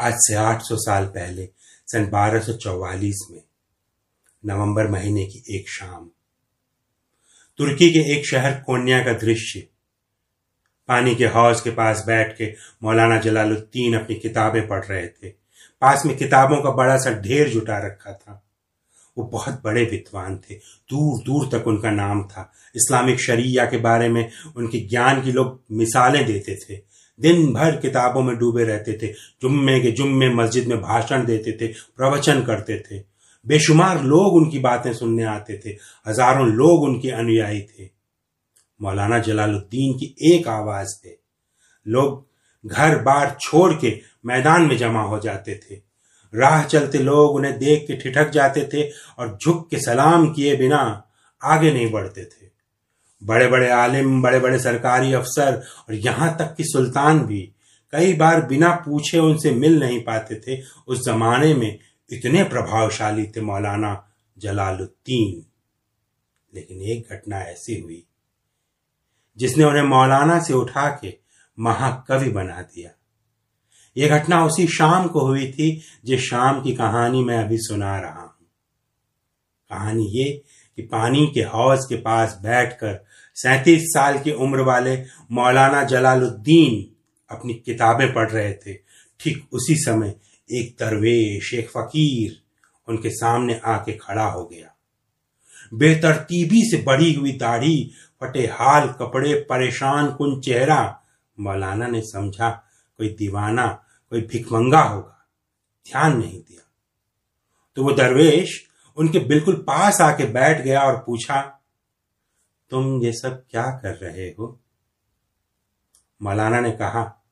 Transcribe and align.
आज 0.00 0.14
से 0.16 0.34
800 0.34 0.76
साल 0.76 1.04
पहले, 1.06 1.48
सन 1.86 2.06
1244 2.06 3.28
में, 3.30 3.42
नवंबर 4.46 4.88
महीने 4.88 5.26
की 5.26 5.44
एक 5.56 5.70
शाम। 5.70 6.10
तुर्की 7.58 7.90
के 7.90 7.98
एक 7.98 8.26
शहर 8.26 8.52
कोन्या 8.60 9.04
का 9.04 9.12
दृश्य, 9.12 9.60
पानी 10.88 11.14
के 11.14 11.26
हौज 11.26 11.60
के 11.60 11.70
पास 11.70 12.04
बैठ 12.06 12.36
के 12.36 12.54
मौलाना 12.82 13.18
जलालुद्दीन 13.18 13.98
अपनी 13.98 14.16
किताबें 14.16 14.68
पढ़ 14.68 14.84
रहे 14.84 15.08
थे। 15.08 15.28
पास 15.80 16.06
में 16.06 16.16
किताबों 16.16 16.62
का 16.62 16.70
बड़ा 16.70 16.96
सा 16.96 17.10
ढेर 17.10 17.48
जुटा 17.48 17.78
रखा 17.78 18.12
था। 18.12 18.44
वो 19.18 19.24
बहुत 19.24 19.62
बड़े 19.64 19.84
विद्वान 19.84 20.38
थे। 20.38 20.54
दूर 20.90 21.22
दूर 21.22 21.48
तक 21.52 21.66
उनका 21.66 21.90
नाम 21.90 22.24
था। 22.24 22.52
इस्लामिक 22.76 23.20
शरिया 23.20 23.66
के 23.66 23.76
बारे 23.76 24.08
में 24.08 24.30
उनके 24.56 24.78
ज्ञान 24.78 25.22
की 25.22 25.32
लोग 25.32 25.64
मिसालें 25.72 26.26
देते 26.26 26.56
थे। 26.56 26.99
दिन 27.20 27.52
भर 27.52 27.76
किताबों 27.76 28.22
में 28.22 28.36
डूबे 28.36 28.64
रहते 28.64 28.92
थे, 28.92 29.12
जुम्मे 29.42 29.80
के 29.80 29.90
जुम्मे 29.90 30.28
मस्जिद 30.28 30.66
में 30.66 30.80
भाषण 30.80 31.24
देते 31.24 31.52
थे, 31.52 31.66
प्रवचन 31.96 32.42
करते 32.42 32.78
थे। 32.80 33.02
बेशुमार 33.46 34.02
लोग 34.04 34.34
उनकी 34.34 34.58
बातें 34.58 34.92
सुनने 34.92 35.24
आते 35.24 35.60
थे, 35.66 35.76
हज़ारों 36.06 36.48
लोग 36.48 36.82
उनके 36.82 37.10
अनुयायी 37.10 37.60
थे। 37.60 37.88
मौलाना 38.80 39.18
जलालुद्दीन 39.18 39.92
की 39.92 40.14
एक 40.34 40.48
आवाज़ 40.48 40.96
थे 41.04 41.18
लोग 41.86 42.26
घर 42.64 42.98
बार 43.02 43.36
छोड़ 43.40 43.72
के 43.74 44.00
मैदान 44.26 44.62
में 44.62 44.76
जमा 44.78 45.02
हो 45.02 45.18
जाते 45.18 45.54
थे। 45.54 45.74
राह 46.34 46.64
चलते 46.64 46.98
लोग 46.98 47.34
उन्हें 47.34 47.58
देख 47.58 47.84
के 47.86 47.96
ठिठक 47.96 48.30
जाते 48.30 48.68
थे 48.72 48.82
और 49.18 49.38
झुक 49.44 49.68
के 49.70 49.78
सलाम 49.78 50.28
किए 50.32 50.56
बिना 50.56 50.80
आगे 51.44 51.72
नहीं 51.72 51.90
बढ़ते 51.90 52.24
थे। 52.24 52.39
बड़े 53.24 53.46
बड़े 53.48 53.70
आलिम 53.70 54.22
बड़े 54.22 54.40
बड़े 54.40 54.58
सरकारी 54.58 55.12
अफसर 55.12 55.62
और 55.88 55.94
यहाँ 55.94 56.36
तक 56.38 56.54
कि 56.56 56.64
सुल्तान 56.64 57.18
भी 57.20 57.52
कई 57.92 58.12
बार 58.12 58.46
बिना 58.46 58.70
पूछे 58.74 59.18
उनसे 59.18 59.50
मिल 59.50 59.80
नहीं 59.80 60.00
पाते 60.00 60.40
थे। 60.40 60.62
उस 60.88 61.04
जमाने 61.04 61.54
में 61.54 61.78
इतने 62.10 62.44
प्रभावशाली 62.44 63.26
थे 63.26 63.40
मौलाना 63.40 64.12
जलालुद्दीन। 64.38 65.46
लेकिन 66.54 66.82
एक 66.82 67.12
घटना 67.12 67.40
ऐसी 67.40 67.80
हुई 67.80 68.06
जिसने 69.38 69.64
उन्हें 69.64 69.82
मौलाना 69.82 70.42
से 70.42 70.52
उठा 70.52 70.98
के 71.02 71.18
महाकवि 71.58 72.28
बना 72.28 72.62
दिया। 72.62 72.90
यह 73.96 74.18
घटना 74.18 74.44
उसी 74.44 74.66
शाम 74.66 75.08
को 75.08 75.20
हुई 75.20 75.52
थी 75.52 75.80
जिस 76.04 76.20
शाम 76.20 76.62
की 76.62 76.72
कहानी 76.72 77.24
मैं 77.24 77.38
अभी 77.38 77.58
सुना 77.58 78.00
रहा 78.00 78.20
हूँ। 78.20 78.46
कहानी 79.70 80.06
ये 80.06 80.42
कि 80.76 80.82
पानी 80.82 81.26
के 81.34 81.40
हौज 81.40 81.78
के 81.88 81.96
पास 81.96 82.38
बैठकर 82.42 83.04
सैतीस 83.34 83.82
साल 83.82 84.18
की 84.18 84.32
उम्र 84.32 84.60
वाले 84.60 85.04
मौलाना 85.32 85.84
जलालुद्दीन 85.84 86.96
अपनी 87.36 87.54
किताबें 87.54 88.12
पढ़ 88.14 88.30
रहे 88.30 88.52
थे। 88.52 88.74
ठीक 89.20 89.48
उसी 89.52 89.74
समय 89.74 90.14
एक 90.50 90.76
दरवेश, 90.80 91.54
एक 91.54 91.68
फकीर 91.68 92.42
उनके 92.88 93.10
सामने 93.10 93.60
आके 93.64 93.92
खड़ा 93.92 94.24
हो 94.24 94.44
गया। 94.44 94.76
बेतरतीबी 95.74 96.60
से 96.62 96.82
बढ़ी 96.82 97.14
हुई 97.14 97.32
दाढ़ी 97.32 97.90
फटे 98.20 98.46
हाल 98.46 98.88
कपड़े, 98.88 99.34
परेशान 99.34 100.12
कुन 100.12 100.40
चेहरा, 100.40 101.02
मौलाना 101.40 101.86
ने 101.86 102.00
समझा, 102.00 102.50
कोई 102.98 103.08
दीवाना, 103.08 103.84
कोई 104.10 104.20
भिकमंगा 104.20 104.80
होगा। 104.80 105.26
ध्यान 105.90 106.18
नहीं 106.18 106.40
दिया। 106.40 106.70
तो 107.76 107.84
वो 107.84 107.92
दरवेश 107.92 108.69
उनके 109.00 109.18
बिल्कुल 109.18 109.54
पास 109.54 110.00
आके 110.00 110.24
बैठ 110.24 110.60
गया 110.60 110.80
और 110.80 110.96
पूछा, 111.06 111.40
तुम 112.70 113.02
ये 113.02 113.12
सब 113.12 113.44
क्या 113.50 113.62
कर 113.62 113.94
रहे 113.94 114.28
हो? 114.28 114.60
मौलाना 116.22 116.60
ने 116.60 116.70
कहा, 116.70 117.22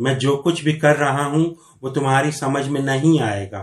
मैं 0.00 0.18
जो 0.18 0.36
कुछ 0.36 0.64
भी 0.64 0.72
कर 0.72 0.96
रहा 0.96 1.24
हूँ, 1.24 1.56
वो 1.82 1.90
तुम्हारी 1.90 2.32
समझ 2.32 2.66
में 2.68 2.80
नहीं 2.82 3.20
आएगा। 3.20 3.60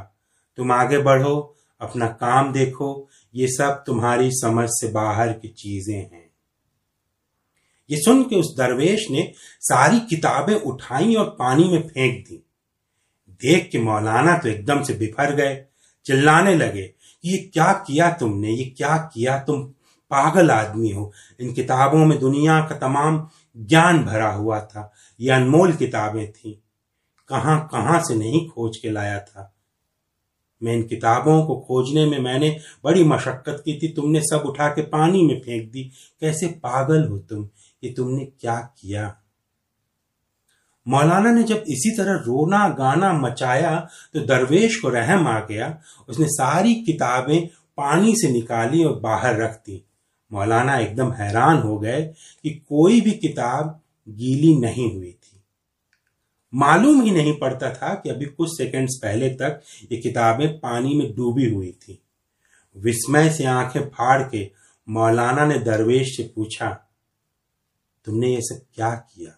तुम 0.57 0.71
आगे 0.71 0.97
बढ़ो, 0.97 1.55
अपना 1.81 2.07
काम 2.07 2.53
देखो, 2.53 3.09
ये 3.35 3.47
सब 3.47 3.83
तुम्हारी 3.85 4.29
समझ 4.31 4.69
से 4.69 4.91
बाहर 4.91 5.33
की 5.33 5.47
चीज़ें 5.47 5.95
हैं। 5.95 6.31
ये 7.89 7.97
सुन 7.97 8.23
के 8.23 8.35
उस 8.35 8.55
दरवेश 8.57 9.09
ने 9.11 9.31
सारी 9.59 9.99
किताबें 9.99 10.55
उठाई 10.55 11.15
और 11.15 11.29
पानी 11.29 11.63
में 11.63 11.87
फेंक 11.87 12.27
दी। 12.27 12.43
देख 13.41 13.69
के 13.71 13.79
मौलाना 13.79 14.37
तो 14.37 14.49
एकदम 14.49 14.83
से 14.83 14.93
बिफर 14.93 15.35
गए, 15.35 15.65
चिल्लाने 16.05 16.55
लगे 16.55 16.93
ये 17.25 17.37
क्या 17.37 17.73
किया 17.73 18.11
तुमने? 18.11 18.51
ये 18.51 18.65
क्या 18.65 18.97
किया? 19.13 19.39
तुम 19.39 19.63
पागल 20.09 20.51
आदमी 20.51 20.89
हो। 20.91 21.13
इन 21.39 21.53
किताबों 21.53 22.05
में 22.05 22.19
दुनिया 22.19 22.61
का 22.61 22.75
तमाम 22.75 23.29
ज्ञान 23.57 24.05
भरा 24.05 24.31
हुआ 24.31 24.59
था। 24.59 24.93
ये 25.19 25.31
अनमोल 25.31 25.73
किताबें 25.73 26.31
थी। 26.31 26.63
कहाँ 27.27 27.69
कहाँ 27.71 27.99
से 27.99 28.15
नहीं 28.15 28.49
खोज 28.49 28.77
के 28.77 28.89
लाया 28.89 29.19
था? 29.19 29.53
मैं 30.63 30.73
इन 30.73 30.83
किताबों 30.83 31.45
को 31.45 31.59
खोजने 31.59 32.05
में 32.05 32.19
मैंने 32.19 32.59
बड़ी 32.83 33.03
मशक्कत 33.03 33.61
की 33.65 33.79
थी। 33.83 33.87
तुमने 33.87 34.21
सब 34.21 34.43
उठा 34.45 34.67
के 34.67 34.81
पानी 34.81 35.23
में 35.23 35.41
फेंक 35.41 35.71
दी। 35.71 35.91
कैसे 36.21 36.47
पागल 36.47 37.07
हो 37.07 37.19
तुम? 37.19 37.49
ये 37.83 37.93
तुमने 37.93 38.25
क्या 38.25 38.55
किया? 38.55 39.17
मौलाना 40.87 41.31
ने 41.31 41.43
जब 41.43 41.63
इसी 41.67 41.95
तरह 41.97 42.23
रोना, 42.25 42.67
गाना 42.69 43.11
मचाया 43.13 43.75
तो 44.13 44.19
दरवेश 44.25 44.79
को 44.81 44.89
रहम 44.89 45.27
आ 45.27 45.39
गया। 45.39 45.77
उसने 46.09 46.27
सारी 46.29 46.75
किताबें 46.83 47.47
पानी 47.77 48.13
से 48.15 48.31
निकाली 48.31 48.83
और 48.83 48.99
बाहर 48.99 49.41
रख 49.41 49.55
दी। 49.55 49.83
मौलाना 50.31 50.77
एकदम 50.77 51.11
हैरान 51.13 51.57
हो 51.57 51.77
गए 51.79 52.01
कि 52.43 52.49
कोई 52.69 53.01
भी 53.01 53.11
किताब 53.13 53.79
गीली 54.07 54.55
नहीं 54.57 54.91
हुई 54.95 55.11
थी। 55.11 55.41
मालूम 56.53 57.01
ही 57.01 57.11
नहीं 57.11 57.33
पड़ता 57.39 57.69
था 57.71 57.93
कि 57.93 58.09
अभी 58.09 58.25
कुछ 58.27 58.49
सेकंड्स 58.49 58.95
पहले 58.95 59.29
तक 59.31 59.61
ये 59.91 59.97
किताबें 59.97 60.47
पानी 60.59 60.93
में 60.95 61.11
डूबी 61.15 61.49
हुई 61.49 61.71
थी। 61.81 61.99
विस्मय 62.75 63.29
से 63.29 63.45
आँखें 63.45 63.81
फाड़ 63.81 64.21
के 64.23 64.49
मौलाना 64.87 65.45
ने 65.45 65.57
दरवेश 65.59 66.15
से 66.17 66.23
पूछा, 66.35 66.69
तुमने 68.07 68.27
ये 68.27 68.41
सब 68.43 68.61
क्या 68.75 68.91
किया? 68.91 69.31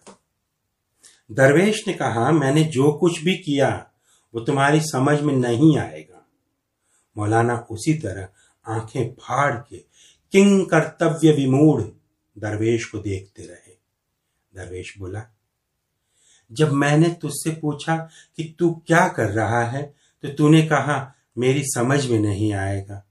दरवेश 1.30 1.86
ने 1.86 1.92
कहा, 1.92 2.30
मैंने 2.30 2.64
जो 2.64 2.92
कुछ 2.92 3.22
भी 3.22 3.36
किया, 3.36 3.90
वो 4.34 4.40
तुम्हारी 4.40 4.80
समझ 4.80 5.20
में 5.20 5.34
नहीं 5.34 5.76
आएगा। 5.78 6.26
मौलाना 7.16 7.56
उसी 7.70 7.94
तरह 7.94 8.28
आँखें 8.66 9.12
फाड़ 9.12 9.54
के 9.54 9.76
किंग 10.32 10.66
कर्तव्य 10.66 11.32
विमूढ़ 11.32 11.82
दरवेश 12.38 12.84
को 12.84 12.98
देखते 12.98 13.42
रहे। 13.42 13.74
दरवेश 14.54 14.94
बोला, 14.98 15.22
जब 16.52 16.72
मैंने 16.72 17.08
तुझसे 17.22 17.50
पूछा 17.50 17.96
कि 18.36 18.54
तू 18.58 18.70
क्या 18.86 19.06
कर 19.08 19.30
रहा 19.30 19.62
है 19.64 19.82
तो 20.24 20.28
तूने 20.28 20.62
कहा, 20.62 21.14
मेरी 21.38 21.62
समझ 21.64 22.06
में 22.06 22.18
नहीं 22.18 22.52
आएगा। 22.54 23.04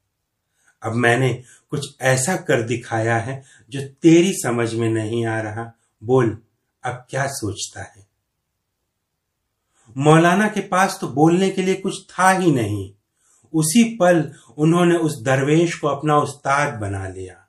अब 0.81 0.93
मैंने 0.93 1.33
कुछ 1.69 1.95
ऐसा 2.01 2.35
कर 2.35 2.61
दिखाया 2.61 3.17
है, 3.17 3.43
जो 3.69 3.81
तेरी 4.01 4.33
समझ 4.33 4.73
में 4.73 4.89
नहीं 4.89 5.25
आ 5.25 5.39
रहा। 5.41 5.71
बोल, 6.03 6.37
अब 6.83 7.05
क्या 7.09 7.25
सोचता 7.27 7.81
है? 7.81 8.08
मौलाना 9.97 10.47
के 10.47 10.59
पास 10.59 10.97
तो 11.01 11.07
बोलने 11.07 11.49
के 11.49 11.61
लिए 11.61 11.75
कुछ 11.75 12.05
था 12.09 12.29
ही 12.29 12.51
नहीं। 12.51 12.93
उसी 13.53 13.97
पल 13.97 14.33
उन्होंने 14.57 14.95
उस 14.95 15.21
दरवेश 15.21 15.79
को 15.79 15.87
अपना 15.87 16.17
उस्ताद 16.17 16.73
बना 16.73 17.07
लिया। 17.07 17.47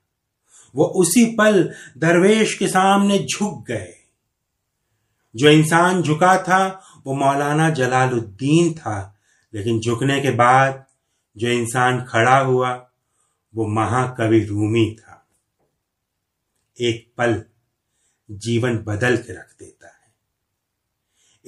वो 0.75 0.84
उसी 0.84 1.37
पल 1.37 1.75
दरवेश 1.99 2.55
के 2.55 2.69
सामने 2.69 3.19
झुक 3.19 3.67
गए। 3.67 3.95
जो 5.37 5.49
इंसान 5.49 6.03
झुका 6.03 6.43
था, 6.43 6.83
वो 7.06 7.15
मौलाना 7.15 7.71
जलालुद्दीन 7.71 8.75
था। 8.75 9.17
लेकिन 9.55 9.81
झुकने 9.81 10.21
के 10.21 10.31
बाद 10.31 10.87
जो 11.37 11.49
इंसान 11.49 12.05
खड़ा 12.05 12.39
हुआ, 12.39 12.91
वो 13.55 13.67
महाकवि 13.67 14.45
रूमी 14.45 14.97
था। 15.00 15.27
एक 16.81 17.12
पल 17.19 17.45
जीवन 18.31 18.79
बदल 18.79 19.17
के 19.17 19.33
रख 19.33 19.55
देता 19.59 19.87
है। 19.87 20.15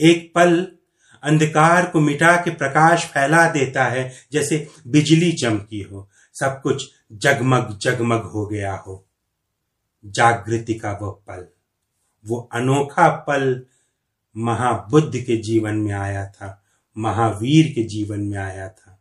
एक 0.00 0.32
पल 0.34 0.76
अंधकार 1.22 1.86
को 1.86 2.00
मिटा 2.00 2.36
के 2.36 2.50
प्रकाश 2.50 3.04
फैला 3.04 3.48
देता 3.50 3.84
है, 3.84 4.12
जैसे 4.32 4.68
बिजली 4.86 5.32
चमकी 5.32 5.80
हो। 5.82 6.08
सब 6.34 6.60
कुछ 6.62 6.90
जगमग 7.12 7.78
जगमग 7.78 8.22
हो 8.24 8.46
गया 8.46 8.74
हो। 8.76 9.04
जागृति 10.04 10.74
का 10.74 10.92
वो 10.92 11.10
पल, 11.28 11.46
वो 12.26 12.48
अनोखा 12.52 13.08
पल 13.08 13.64
महाबुद्ध 14.36 15.16
के 15.16 15.36
जीवन 15.36 15.74
में 15.74 15.92
आया 15.92 16.26
था, 16.26 16.62
महावीर 16.98 17.66
के 17.66 17.82
जीवन 17.84 18.20
में 18.20 18.38
आया 18.38 18.68
था। 18.68 18.98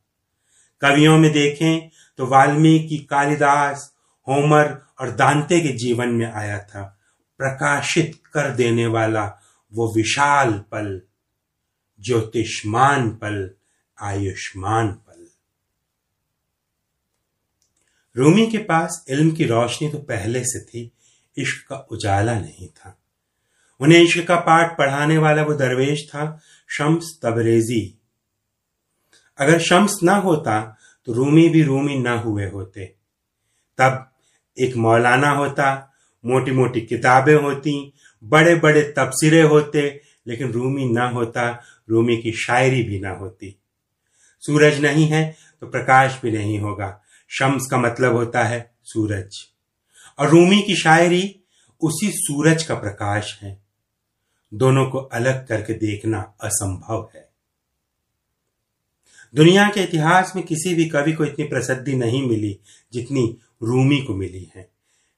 कवियों 0.82 1.18
में 1.18 1.32
देखें 1.32 1.90
तो 2.18 2.26
वाल्मीकि, 2.26 2.98
कालिदास, 2.98 3.94
होमर 4.28 4.82
और 5.00 5.12
दांते 5.12 5.60
के 5.60 5.72
जीवन 5.76 6.10
में 6.10 6.32
आया 6.32 6.60
था। 6.60 6.98
प्रकाशित 7.40 8.16
कर 8.34 8.50
देने 8.50 8.88
वाला 8.88 9.26
वो 9.74 9.94
विशाल 9.94 10.52
पल 10.72 11.02
ज्योतिष्मान 12.02 13.10
पल, 13.10 13.50
आयुष्मान 14.02 14.88
पल। 14.88 15.28
रूमी 18.16 18.48
के 18.48 18.58
पास 18.58 19.06
इल्म 19.10 19.32
की 19.32 19.46
रोशनी 19.46 19.90
तो 19.90 19.98
पहले 19.98 20.44
से 20.44 20.60
थी, 20.60 20.92
इश्क 21.38 21.68
का 21.68 21.76
उजाला 21.92 22.40
नहीं 22.40 22.68
था। 22.68 22.98
उन्हें 23.80 24.02
इश्क 24.02 24.28
का 24.28 24.36
पाठ 24.36 24.78
पढ़ाने 24.78 25.18
वाला 25.18 25.44
वो 25.44 25.54
दरवेश 25.54 26.08
था, 26.10 26.42
शम्स 26.70 27.20
तबरेजी। 27.24 27.98
अगर 29.40 29.60
शम्स 29.60 30.00
ना 30.04 30.16
होता 30.16 30.78
तो 31.06 31.14
रूमी 31.14 31.50
भी 31.50 31.64
रूमी 31.64 32.00
ना 32.00 32.14
हुए 32.14 32.48
होते। 32.50 32.86
तब 33.78 34.12
एक 34.58 34.76
मौलाना 34.76 35.30
होता 35.30 35.94
मोटी 36.26 36.52
मोटी 36.52 36.82
किताबें 36.82 37.36
होती 37.36 37.94
बड़े 38.24 38.56
बड़े 38.56 38.82
तबसरे 38.98 39.42
होते 39.42 40.02
लेकिन 40.28 40.52
रूमी 40.52 40.90
ना 40.90 41.10
होता, 41.10 41.64
रूमी 41.90 42.18
की 42.18 42.32
शायरी 42.32 42.84
भी 42.84 43.00
ना 43.00 43.10
होती। 43.10 43.58
सूरज 44.40 44.82
नहीं 44.82 45.06
है 45.06 45.36
तो 45.62 45.68
प्रकाश 45.68 46.20
भी 46.24 46.32
नहीं 46.32 46.60
होगा। 46.60 47.02
शम्स 47.30 47.68
का 47.72 47.78
मतलब 47.78 48.14
होता 48.14 48.44
है 48.44 48.76
सूरज। 48.84 49.38
और 50.20 50.30
रूमी 50.30 50.62
की 50.62 50.76
शायरी 50.76 51.40
उसी 51.82 52.12
सूरज 52.12 52.64
का 52.64 52.76
प्रकाश 52.76 53.40
है। 53.42 53.62
दोनों 54.54 54.90
को 54.90 54.98
अलग 54.98 55.48
करके 55.48 55.74
देखना 55.74 56.34
असंभव 56.44 57.10
है। 57.16 57.30
दुनिया 59.36 59.70
के 59.70 59.82
इतिहास 59.82 60.34
में 60.36 60.46
किसी 60.46 60.74
भी 60.74 60.86
कवि 60.86 61.14
को 61.14 61.26
इतनी 61.26 61.46
प्रसिद्धि 61.46 61.96
नहीं 61.96 62.28
मिली 62.28 62.60
जितनी 62.94 63.38
रूमी 63.64 64.02
को 64.02 64.16
मिली 64.16 64.52
है। 64.56 64.72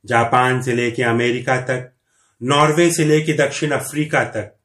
जापान 0.06 0.61
से 0.61 0.73
लेकर 0.73 1.03
अमेरिका 1.03 1.61
तक, 1.61 1.94
नॉर्वे 2.44 2.91
से 2.91 3.06
लेकर 3.06 3.47
दक्षिण 3.47 3.71
अफ्रीका 3.71 4.23
तक 4.23 4.59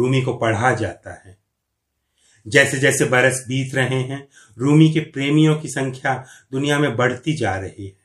रूमी 0.00 0.22
को 0.22 0.34
पढ़ा 0.34 0.74
जाता 0.74 1.10
है। 1.10 1.38
जैसे 2.48 2.78
जैसे 2.78 3.04
बरस 3.04 3.44
बीत 3.48 3.74
रहे 3.74 4.00
हैं, 4.00 4.28
रूमी 4.58 4.92
के 4.92 5.00
प्रेमियों 5.00 5.56
की 5.56 5.68
संख्या 5.68 6.26
दुनिया 6.52 6.78
में 6.78 6.96
बढ़ती 6.96 7.36
जा 7.36 7.54
रही 7.54 7.86
है। 7.86 7.96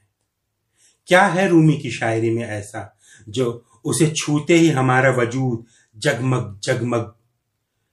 क्या 1.08 1.26
है 1.26 1.48
रूमी 1.48 1.78
की 1.78 1.92
शायरी 1.92 2.30
में 2.30 2.44
ऐसा, 2.44 2.98
जो 3.30 3.66
उसे 3.86 4.12
छूते 4.12 4.56
ही 4.56 4.70
हमारा 4.70 5.10
वजूद 5.10 5.66
जगमग 5.98 6.60
जगमग 6.64 7.14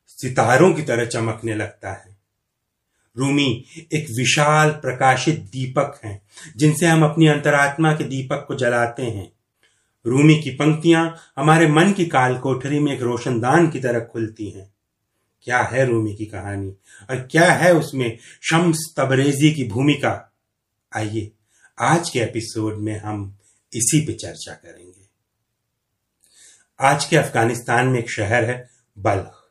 सितारों 0.08 0.74
की 0.74 0.82
तरह 0.82 1.04
चमकने 1.04 1.54
लगता 1.54 1.92
है? 1.92 2.16
रूमी 3.16 3.64
एक 3.92 4.06
विशाल 4.10 4.70
प्रकाशित 4.70 5.40
दीपक 5.40 6.00
हैं, 6.04 6.22
जिनसे 6.56 6.86
हम 6.86 7.04
अपनी 7.04 7.26
अंतरात्मा 7.26 7.92
के 7.92 8.04
दीपक 8.04 8.44
को 8.48 8.54
जलाते 8.54 9.02
हैं। 9.02 9.32
रूमी 10.06 10.42
की 10.42 10.50
पंक्तियाँ 10.50 11.16
हमारे 11.36 11.68
मन 11.68 11.92
की 11.92 12.06
काल 12.06 12.38
कोठरी 12.38 12.78
में 12.78 12.94
एक 12.94 13.02
रोशनदान 13.02 13.70
की 13.70 13.80
तरह 13.80 14.00
खुलती 14.00 14.50
हैं। 14.50 14.74
क्या 15.42 15.58
है 15.58 15.86
रूमी 15.86 16.16
की 16.16 16.26
कहानी? 16.26 16.70
और 17.10 17.16
क्या 17.16 17.52
है 17.52 17.74
उसमें 17.74 18.18
शम्स 18.42 18.94
तबरेजी 18.96 19.54
की 19.54 19.64
भूमिका? 19.64 20.34
आइए, 20.96 21.32
आज 21.80 22.10
के 22.10 22.18
एपिसोड 22.18 22.74
में 22.78 23.00
हम 23.00 23.38
इसी 23.74 24.06
पे 24.06 24.12
चर्चा 24.12 24.52
करेंगे। 24.52 25.08
आज 26.80 27.04
के 27.04 27.16
अफ़गानिस्तान 27.16 27.88
में 27.88 27.98
एक 27.98 28.10
शहर 28.10 28.44
है, 28.44 28.70
बल्ख। 28.98 29.50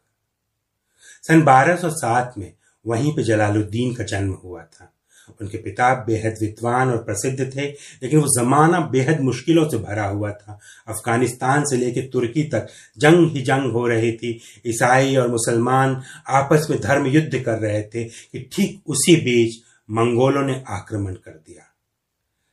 सन 1.28 1.42
1207 1.42 2.34
में 2.38 2.54
वहीं 2.88 3.16
पे 3.16 3.24
जलालुद्दीन 3.24 3.96
का 3.96 4.04
जन्म 4.04 4.34
हुआ 4.34 4.64
था। 4.64 4.94
उनके 5.42 5.58
पिता 5.58 5.94
बेहद 5.94 6.36
विद्वान 6.42 6.90
और 6.90 6.98
प्रसिद्ध 6.98 7.56
थे, 7.56 7.62
लेकिन 8.04 8.20
वो 8.20 8.28
जमाना 8.28 8.80
बेहद 8.80 9.22
मुश्किलों 9.22 9.70
से 9.70 9.78
भरा 9.78 10.06
हुआ 10.06 10.32
था। 10.32 10.60
अफ़गानिस्तान 10.88 11.64
से 11.66 11.78
लेकर 11.78 12.10
तुर्की 12.14 12.44
तक 12.44 12.68
जंग 12.98 13.32
ही 13.32 13.42
जंग 13.42 13.72
हो 13.72 13.88
रही 13.88 14.12
थी। 14.12 14.42
ईसाई 14.68 15.16
और 15.16 15.28
मुसलमान 15.28 16.04
आपस 16.30 16.68
में 16.70 16.80
धर्म 16.82 17.06
युद्ध 17.06 17.40
कर 17.40 17.60
रहे 17.60 17.84
थे 17.84 18.04
कि 18.04 18.50
ठीक 18.54 18.82
उसी 18.88 19.16
बीच 19.16 19.62
मंगोलों 19.92 20.44
ने 20.44 20.64
आक्रमण 20.68 21.14
कर 21.14 21.32
दिया। 21.32 21.68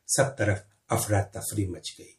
सब 0.08 0.24
तरफ़ 0.24 0.58
अफरा 0.94 1.22
तफरी 1.22 1.66
मच 1.66 1.96
गई। 1.98 2.14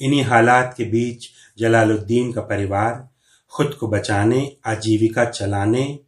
इन्हीं 0.00 0.24
हालात 0.24 0.74
के 0.76 0.84
बीच 0.84 1.18
जलालुद्दीन 1.58 2.32
का 2.32 2.40
परिवार 2.40 3.08
खुद 3.50 3.74
को 3.74 3.88
बचाने, 3.88 4.56
आजीविका 4.66 5.24
चलाने 5.24 5.98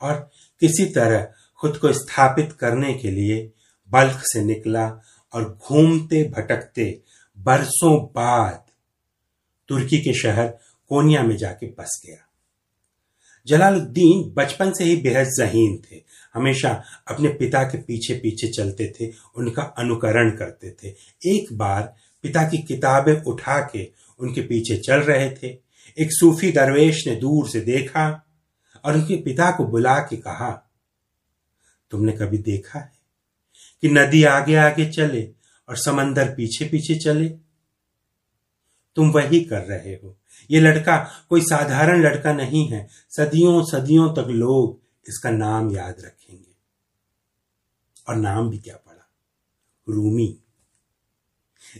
और 0.00 0.30
किसी 0.60 0.84
तरह 0.84 1.28
खुद 1.60 1.76
को 1.76 1.92
स्थापित 1.92 2.52
करने 2.52 2.94
के 2.94 3.10
लिए 3.10 3.52
बल्ख 3.90 4.20
से 4.24 4.44
निकला 4.44 5.00
और 5.32 5.58
घूमते 5.68 6.22
भटकते 6.22 7.02
बरसों 7.38 8.04
बाद 8.04 8.64
तुर्की 9.68 9.98
के 9.98 10.14
शहर 10.14 10.48
कोनिया 10.88 11.22
में 11.22 11.36
जाके 11.36 11.66
बस 11.66 12.02
गया। 12.06 12.26
जलालुद्दीन 13.46 14.34
बचपन 14.34 14.72
से 14.72 14.84
ही 14.84 14.96
बेहद 14.96 15.26
जहीन 15.26 15.82
थे। 15.90 16.02
हमेशा 16.34 16.82
अपने 17.08 17.28
पिता 17.28 17.62
के 17.62 17.78
पीछे 17.78 18.14
पीछे 18.14 18.48
चलते 18.48 18.92
थे, 19.00 19.12
उनका 19.36 19.62
अनुकरण 19.62 20.30
करते 20.30 20.70
थे। 20.70 20.88
एक 21.36 21.52
बार 21.52 21.94
पिता 22.22 22.42
की 22.42 22.58
किताबें 22.58 23.22
उठा 23.22 23.60
के 23.60 23.90
उनके 24.18 24.40
पीछे 24.40 24.76
चल 24.76 24.96
रहे 24.96 25.30
थे। 25.30 25.46
एक 25.98 26.08
सूफी 26.10 26.52
दरवेश 26.52 27.06
ने 27.06 27.16
दूर 27.16 27.48
से 27.48 27.60
देखा 27.60 28.26
और 28.84 28.94
उनके 28.94 29.16
पिता 29.16 29.50
को 29.50 29.64
बुला 29.64 29.98
के 29.98 30.16
कहा 30.16 30.69
तुमने 31.90 32.12
कभी 32.12 32.38
देखा 32.38 32.78
है 32.78 32.92
कि 33.82 33.88
नदी 33.88 34.24
आगे 34.24 34.54
आगे 34.54 34.90
चले 34.90 35.32
और 35.68 35.76
समंदर 35.76 36.34
पीछे 36.34 36.64
पीछे 36.64 36.94
चले? 36.94 37.28
तुम 38.94 39.10
वही 39.10 39.44
कर 39.44 39.60
रहे 39.60 39.94
हो। 39.94 40.16
ये 40.50 40.60
लड़का 40.60 41.10
कोई 41.28 41.40
साधारण 41.40 42.02
लड़का 42.02 42.32
नहीं 42.32 42.68
है। 42.68 42.88
सदियों 43.10 43.64
सदियों 43.64 44.14
तक 44.14 44.28
लोग 44.28 44.80
इसका 45.08 45.30
नाम 45.30 45.70
याद 45.70 45.94
रखेंगे। 46.00 46.50
और 48.08 48.16
नाम 48.16 48.50
भी 48.50 48.58
क्या 48.58 48.76
पड़ा? 48.76 49.10
रूमी। 49.88 50.38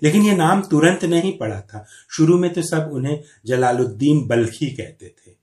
लेकिन 0.03 0.23
ये 0.23 0.37
नाम 0.37 0.63
तुरंत 0.63 1.05
नहीं 1.05 1.39
पड़ा 1.39 1.61
था। 1.61 1.87
शुरू 2.11 2.39
में 2.39 2.53
तो 2.53 2.63
सब 2.63 2.91
उन्हें 2.93 3.25
जलालुद्दीन 3.47 4.27
बल्खी 4.27 4.71
कहते 4.71 5.09
थे। 5.09 5.40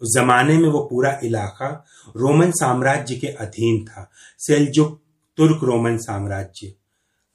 उस 0.00 0.14
जमाने 0.14 0.58
में 0.58 0.68
वो 0.68 0.86
पूरा 0.90 1.20
इलाका 1.24 1.84
रोमन 2.16 2.50
साम्राज्य 2.50 3.16
के 3.16 3.26
अधीन 3.26 3.84
था, 3.84 4.10
सेलजुक 4.38 5.00
तुर्क 5.36 5.64
रोमन 5.64 5.96
साम्राज्य। 5.96 6.74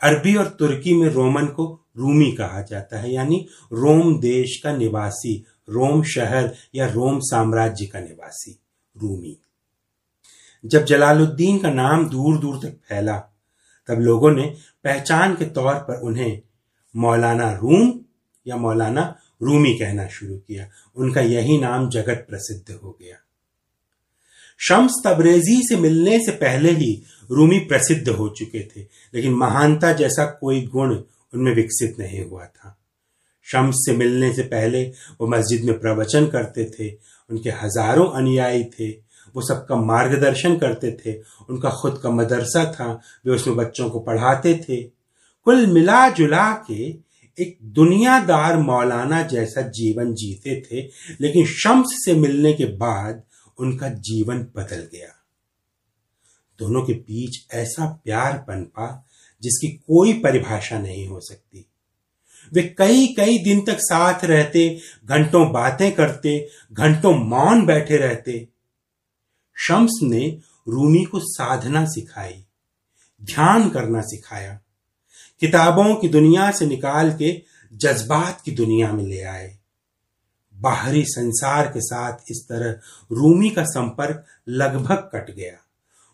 अरबी 0.01 0.36
और 0.36 0.45
तुर्की 0.45 0.94
में 0.94 1.10
रोमन 1.10 1.45
को 1.45 1.80
रूमी 1.98 2.31
कहा 2.31 2.62
जाता 2.62 3.00
है, 3.00 3.13
यानी 3.13 3.48
रोम 3.74 4.19
देश 4.19 4.62
का 4.63 4.77
निवासी, 4.77 5.45
रोम 5.69 6.04
शहर 6.04 6.54
या 6.75 6.88
रोम 6.88 7.19
साम्राज्य 7.19 7.86
का 7.86 8.00
निवासी, 8.00 8.60
रूमी। 8.98 9.38
जब 10.65 10.86
जलालुद्दीन 10.86 11.60
का 11.60 11.71
नाम 11.71 12.10
दूर 12.10 12.38
दूर 12.38 12.57
तक 12.57 12.77
फैला, 12.89 13.18
तब 13.88 14.00
लोगों 14.00 14.31
ने 14.31 14.56
पहचान 14.83 15.36
के 15.36 15.45
तौर 15.45 15.75
पर 15.75 16.00
उन्हें 16.00 16.42
मौलाना 16.95 17.51
रूम 17.51 18.00
या 18.48 18.57
मौलाना 18.57 19.15
रूमी 19.44 19.74
कहना 19.74 20.07
शुरू 20.07 20.36
किया। 20.38 20.68
उनका 20.95 21.22
यही 21.22 21.60
नाम 21.60 21.90
जगत 21.90 22.25
प्रसिद्ध 22.30 22.75
हो 22.75 22.98
गया। 23.01 23.18
शम्स 24.60 25.01
तबरेजी 25.06 25.62
से 25.63 25.75
मिलने 25.75 26.17
से 26.20 26.32
पहले 26.32 26.72
ही 26.72 26.91
रूमी 27.29 27.60
प्रसिद्ध 27.60 28.10
हो 28.10 28.27
चुके 28.29 28.63
थे, 28.65 28.82
लेकिन 29.13 29.34
महानता 29.34 29.91
जैसा 29.94 30.25
कोई 30.25 30.62
गुण 30.67 30.96
उनमें 31.34 31.53
विकसित 31.56 32.00
नहीं 32.00 32.24
हुआ 32.25 32.46
था। 32.46 32.77
शम्स 33.48 33.75
से 33.75 33.96
मिलने 33.98 34.34
से 34.34 34.44
पहले 34.44 34.84
वो 35.22 35.27
मस्जिद 35.27 35.63
में 35.63 35.79
प्रवचन 35.79 36.27
करते 36.27 36.65
थे, 36.70 36.89
उनके 37.29 37.50
हज़ारों 37.50 38.08
अनुयायी 38.12 38.63
थे, 38.63 38.89
वो 39.36 39.41
सबका 39.41 39.75
मार्गदर्शन 39.75 40.58
करते 40.58 40.91
थे, 40.91 41.13
उनका 41.50 41.70
खुद 41.70 42.00
का 42.03 42.10
मदरसा 42.10 42.63
था, 42.72 43.01
वे 43.25 43.34
उसमें 43.34 43.56
बच्चों 43.56 43.89
को 43.89 44.00
पढ़ाते 44.00 44.53
थे। 44.70 44.82
कुल 45.48 45.65
मिला 45.67 46.10
जुला 46.10 46.51
के 46.72 46.91
एक 47.40 47.58
दुनियादार 47.63 48.58
मौलाना 48.58 49.22
जैसा 49.24 49.62
जीवन 49.62 50.13
जीते 50.13 50.62
थे, 50.62 50.90
लेकिन 51.22 51.46
शम्स 51.46 51.86
से 52.06 52.13
मिलने 52.13 52.54
के 52.54 52.66
बाद 52.66 53.24
उनका 53.58 53.90
जीवन 53.90 54.40
बदल 54.56 54.90
गया। 54.92 55.20
दोनों 56.60 56.84
के 56.86 56.94
बीच 56.94 57.54
ऐसा 57.54 58.02
प्यार 58.04 58.38
पनपा 58.38 59.08
जिसकी 59.42 59.68
कोई 59.68 60.13
परिभाषा 60.13 60.80
नहीं 60.80 61.08
हो 61.08 61.20
सकती। 61.20 61.66
वे 62.54 62.75
कई 62.78 63.08
कई 63.08 63.38
दिन 63.38 63.62
तक 63.62 63.78
साथ 63.80 64.25
रहते, 64.25 64.80
घंटों 65.06 65.52
बातें 65.52 65.92
करते, 65.92 66.50
घंटों 66.74 67.16
मौन 67.16 67.66
बैठे 67.66 67.98
रहते। 67.98 68.48
शम्स 69.58 70.00
ने 70.04 70.40
रूमी 70.70 71.04
को 71.04 71.20
साधना 71.20 71.86
सिखाई, 71.86 72.46
ध्यान 73.24 73.70
करना 73.70 74.02
सिखाया 74.02 74.60
किताबों 75.43 75.95
की 75.95 76.07
दुनिया 76.07 76.51
से 76.51 76.65
निकाल 76.65 77.12
के 77.13 77.41
जज्बात 77.73 78.41
की 78.41 78.51
दुनिया 78.51 78.91
में 78.91 79.03
ले 79.03 79.21
आए। 79.21 79.57
बाहरी 80.55 81.03
संसार 81.03 81.67
के 81.67 81.81
साथ 81.81 82.31
इस 82.31 82.45
तरह 82.50 82.71
रूमी 83.12 83.50
का 83.50 83.63
संपर्क 83.63 84.25
लगभग 84.50 85.09
कट 85.15 85.35
गया। 85.35 85.57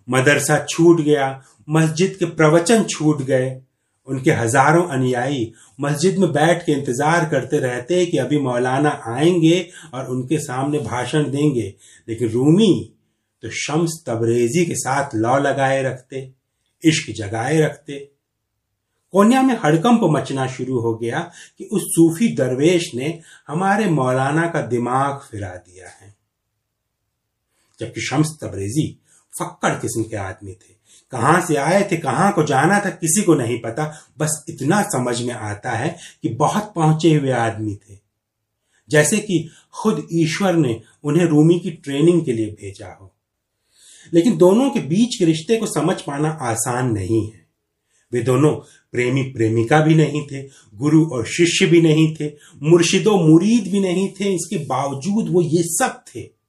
मदरसा 0.10 0.66
छूट 0.70 1.02
गया, 1.02 1.44
मस्जिद 1.70 2.16
के 2.20 2.26
प्रवचन 2.26 2.84
छूट 2.84 3.22
गए। 3.22 3.62
उनके 4.08 4.32
हज़ारों 4.32 4.88
अनुयायी 4.88 5.52
मस्जिद 5.82 6.18
में 6.18 6.32
बैठ 6.32 6.66
के 6.66 6.72
इंतज़ार 6.72 7.30
करते 7.30 7.60
रहते 7.60 8.06
कि 8.06 8.18
अभी 8.18 8.40
मौलाना 8.40 9.02
आएँगे 9.08 9.70
और 9.94 10.10
उनके 10.10 10.40
सामने 10.40 10.80
भाषण 10.80 11.32
देंगे। 11.32 11.74
लेकिन 12.08 12.30
रूमी 12.30 12.94
तो 13.44 13.50
शम्स 13.50 14.04
तबरेजी 14.08 14.66
के 14.66 14.76
साथ 14.76 15.16
लौ 15.16 15.40
लगाए 15.40 15.84
रखते, 15.84 16.32
इश्क 16.84 17.12
जगाए 17.18 17.62
रखते 17.62 18.10
कोन्या 19.12 19.42
में 19.42 19.58
हड़कंप 19.66 20.00
मचना 20.04 20.48
शुरू 20.48 20.80
हो 20.80 20.96
गया 20.96 21.32
कि 21.58 21.64
उस 21.66 21.82
सूफी 21.84 22.36
दरवेश 22.36 22.92
ने 22.96 23.22
हमारे 23.48 23.86
मौलाना 23.86 24.48
का 24.48 24.62
दिमाग 24.62 25.20
फिरा 25.32 25.50
दिया 25.50 25.88
है। 25.88 26.16
जबकि 27.80 28.02
शम्स 28.02 28.28
तबरेजी 28.42 29.00
फक्कड़ 29.40 29.74
किस्म 29.74 30.04
के 30.04 30.16
आदमी 30.16 30.52
थे। 30.52 30.80
कहाँ 31.12 31.46
से 31.46 31.56
आए 31.56 31.90
थे, 31.92 31.98
कहाँ 31.98 32.34
को 32.34 32.44
जाना 32.44 32.80
था, 32.80 32.90
किसी 32.90 33.24
को 33.24 33.36
नहीं 33.36 33.62
पता। 33.62 34.08
बस 34.18 34.46
इतना 34.50 34.82
समझ 34.82 35.22
में 35.22 35.34
आता 35.34 35.72
है 35.72 35.98
कि 36.22 36.30
बहुत 36.30 36.74
पहुँचे 36.76 37.14
हुए 37.14 37.32
आदमी 37.32 37.76
थे। 37.76 37.98
जैसे 38.90 39.18
कि 39.18 39.50
खुद 39.82 40.08
ईश्वर 40.14 40.54
ने 40.54 40.82
उन्हें 41.04 41.26
रूमी 41.26 41.60
की 41.60 41.72
ट्रेनिंग 41.72 42.26
के 42.26 42.34
लिए 42.34 42.46
भेजा 42.46 42.98
हो। 43.02 43.14
लेकिन 44.14 44.38
दोनों 44.38 44.70
के 44.70 44.80
बीच 44.80 45.16
के 45.16 45.26
रिश्ते 45.26 45.58
को 45.58 45.66
समझ 45.66 46.02
पाना 46.02 46.30
आसान 46.30 46.92
नहीं 46.92 47.32
है। 47.32 47.39
वे 48.14 48.22
दोनों 48.22 48.54
प्रेमी 48.92 49.24
प्रेमिका 49.24 49.80
भी 49.82 49.96
नहीं 49.96 50.28
थे, 50.28 50.44
गुरु 50.76 51.06
और 51.06 51.26
शिष्य 51.26 51.66
भी 51.66 51.82
नहीं 51.82 52.16
थे, 52.16 52.32
मुर्शिदो 52.64 53.18
मुरीद 53.18 53.72
भी 53.72 53.80
नहीं 53.80 54.10
थे, 54.10 54.36
इसके 54.36 54.58
बावजूद 54.58 55.30
वो 55.30 55.42
ये 55.42 55.64
सब 55.64 56.04
थे। 56.08 56.40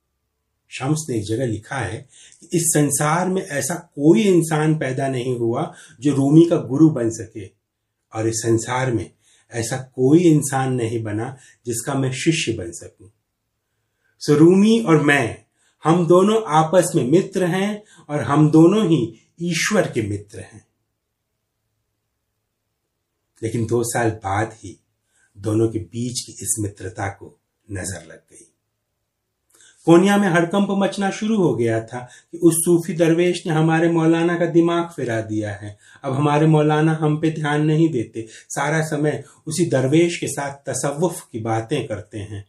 शम्स 0.69 1.07
ने 1.11 1.17
एक 1.17 1.25
जगह 1.25 1.47
लिखा 1.47 1.77
है 1.77 2.09
कि 2.41 2.49
इस 2.57 2.63
संसार 2.63 3.29
में 3.29 3.43
ऐसा 3.43 3.75
कोई 3.75 4.23
इंसान 4.23 4.79
पैदा 4.79 5.09
नहीं 5.09 5.39
हुआ 5.39 5.75
जो 6.01 6.15
रूमी 6.15 6.45
का 6.45 6.57
गुरु 6.57 6.91
बन 6.91 7.11
सके। 7.11 7.61
और 8.15 8.29
इस 8.29 8.35
संसार 8.35 8.93
में 8.93 9.11
ऐसा 9.53 9.77
कोई 9.77 10.19
इंसान 10.19 10.73
नहीं 10.73 11.03
बना 11.03 11.37
जिसका 11.67 11.95
मैं 11.95 12.13
शिष्य 12.13 12.53
बन 12.53 12.71
सकूँ। 12.71 13.13
सो 14.19 14.35
रूमी 14.35 14.81
और 14.81 15.03
मैं, 15.03 15.45
हम 15.85 16.07
दोनों 16.07 16.43
आपस 16.47 16.93
में 16.95 17.05
मित्र 17.05 17.45
हैं 17.45 17.83
और 18.09 18.21
हम 18.21 18.51
दोनों 18.51 18.89
ही 18.89 19.21
ईश्वर 19.43 19.91
के 19.91 20.03
मित्र 20.03 20.39
हैं। 20.39 20.70
लेकिन 23.43 23.67
दो 23.67 23.83
साल 23.83 24.11
बाद 24.11 24.53
ही 24.53 24.81
दोनों 25.37 25.69
के 25.69 25.79
बीच 25.79 26.21
की 26.21 26.33
इस 26.33 26.57
मित्रता 26.61 27.09
को 27.09 27.39
नज़र 27.71 28.07
लग 28.07 28.19
गई। 28.19 28.47
कोनिया 29.87 30.17
में 30.17 30.29
हड़कंप 30.29 30.69
मचना 30.71 31.11
शुरू 31.11 31.37
हो 31.37 31.55
गया 31.55 31.81
था 31.81 31.99
कि 32.33 32.39
उस 32.39 32.55
सूफी 32.55 32.93
दरवेश 32.93 33.47
ने 33.47 33.53
हमारे 33.53 33.91
मौलाना 33.93 34.39
का 34.39 34.47
दिमाग 34.47 34.89
फिरा 34.97 35.21
दिया 35.21 35.53
है। 35.53 35.79
अब 36.05 36.13
हमारे 36.13 36.47
मौलाना 36.47 36.93
हम 36.93 37.21
पे 37.21 37.31
ध्यान 37.31 37.65
नहीं 37.65 37.89
देते। 37.89 38.27
सारा 38.31 38.83
समय 38.83 39.25
उसी 39.47 39.67
दरवेश 39.67 40.19
के 40.19 40.27
साथ 40.27 40.69
तसव्वुफ 40.69 41.29
की 41.33 41.39
बातें 41.39 41.87
करते 41.87 42.19
हैं। 42.19 42.45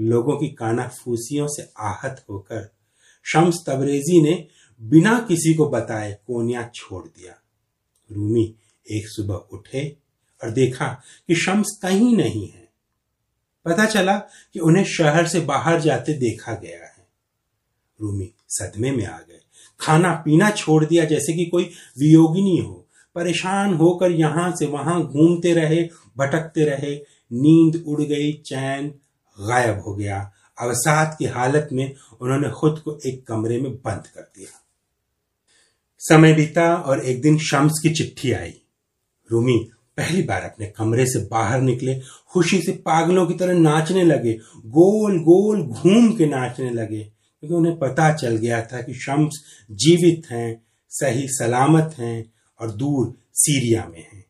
लोगों 0.00 0.36
की 0.36 0.48
काना 0.48 0.88
फूसियों 0.88 1.46
से 1.48 1.68
आहत 1.78 2.24
होकर 2.30 2.74
शम्स 3.24 3.64
तबरेजी 3.66 4.22
ने 4.22 4.48
बिना 4.82 5.18
किसी 5.28 5.54
को 5.54 5.68
बताए 5.68 6.18
कोनिया 6.26 6.70
छोड़ 6.74 7.04
दिया। 7.04 7.34
रूमी 8.12 8.54
एक 8.86 9.08
सुबह 9.08 9.34
उठे 9.34 10.03
और 10.44 10.50
देखा 10.50 10.88
कि 11.28 11.34
शम्स 11.34 11.78
कहीं 11.82 12.16
नहीं 12.16 12.48
है। 12.48 12.68
पता 13.64 13.86
चला 13.86 14.18
कि 14.52 14.58
उन्हें 14.58 14.84
शहर 14.84 15.26
से 15.26 15.40
बाहर 15.40 15.80
जाते 15.80 16.12
देखा 16.12 16.52
गया 16.52 16.86
है। 16.86 17.06
रूमी 18.00 18.30
सदमे 18.48 18.90
में 18.90 19.06
आ 19.06 19.18
गए। 19.18 19.40
खाना 19.80 20.14
पीना 20.14 20.50
छोड़ 20.50 20.84
दिया 20.84 21.04
जैसे 21.04 21.32
कि 21.32 21.46
कोई 21.46 21.64
वियोगिनी 21.98 22.58
हो। 22.58 22.88
परेशान 23.14 23.74
होकर 23.74 24.10
यहाँ 24.10 24.56
से 24.56 24.66
वहाँ 24.66 25.06
घूमते 25.06 25.54
रहे, 25.54 25.88
भटकते 26.18 26.64
रहे। 26.64 26.96
नींद 27.32 27.84
उड़ 27.86 28.02
गई, 28.02 28.32
चैन 28.32 28.88
गायब 29.40 29.80
हो 29.80 29.94
गया। 29.94 30.32
अवसाद 30.60 31.16
की 31.18 31.24
हालत 31.24 31.68
में 31.72 31.94
उन्होंने 32.20 32.50
खुद 32.50 32.78
को 32.78 32.98
एक 33.06 33.26
कमरे 33.26 33.60
में 33.60 33.74
बंद 33.74 34.06
कर 34.06 34.20
दिया। 34.20 34.60
समय 35.98 36.32
बीता 36.32 36.74
और 36.74 37.04
एक 37.04 37.22
दिन 37.22 37.38
शम्स 37.38 37.72
की 37.82 37.90
चिट्ठी 37.90 38.32
आई। 38.32 38.60
रूमी 39.32 39.70
पहली 39.96 40.22
बार 40.22 40.42
अपने 40.42 40.66
कमरे 40.66 41.06
से 41.06 41.18
बाहर 41.18 41.60
निकले, 41.60 42.00
खुशी 42.32 42.62
से 42.62 42.72
पागलों 42.72 43.26
की 43.26 43.34
तरह 43.34 43.52
नाचने 43.52 44.02
लगे, 44.02 44.32
गोल 44.56 45.18
गोल 45.18 45.62
घूम 45.62 46.12
के 46.12 46.26
नाचने 46.26 46.70
लगे, 46.70 47.02
क्योंकि 47.40 47.54
उन्हें 47.54 47.78
पता 47.78 48.12
चल 48.12 48.36
गया 48.36 48.62
था 48.62 48.82
कि 48.82 48.94
शम्स 48.94 49.44
जीवित 49.70 50.30
हैं, 50.30 50.62
सही 50.88 51.28
सलामत 51.28 51.94
हैं 51.98 52.32
और 52.60 52.70
दूर 52.70 53.14
सीरिया 53.34 53.86
में 53.86 54.00
हैं। 54.00 54.24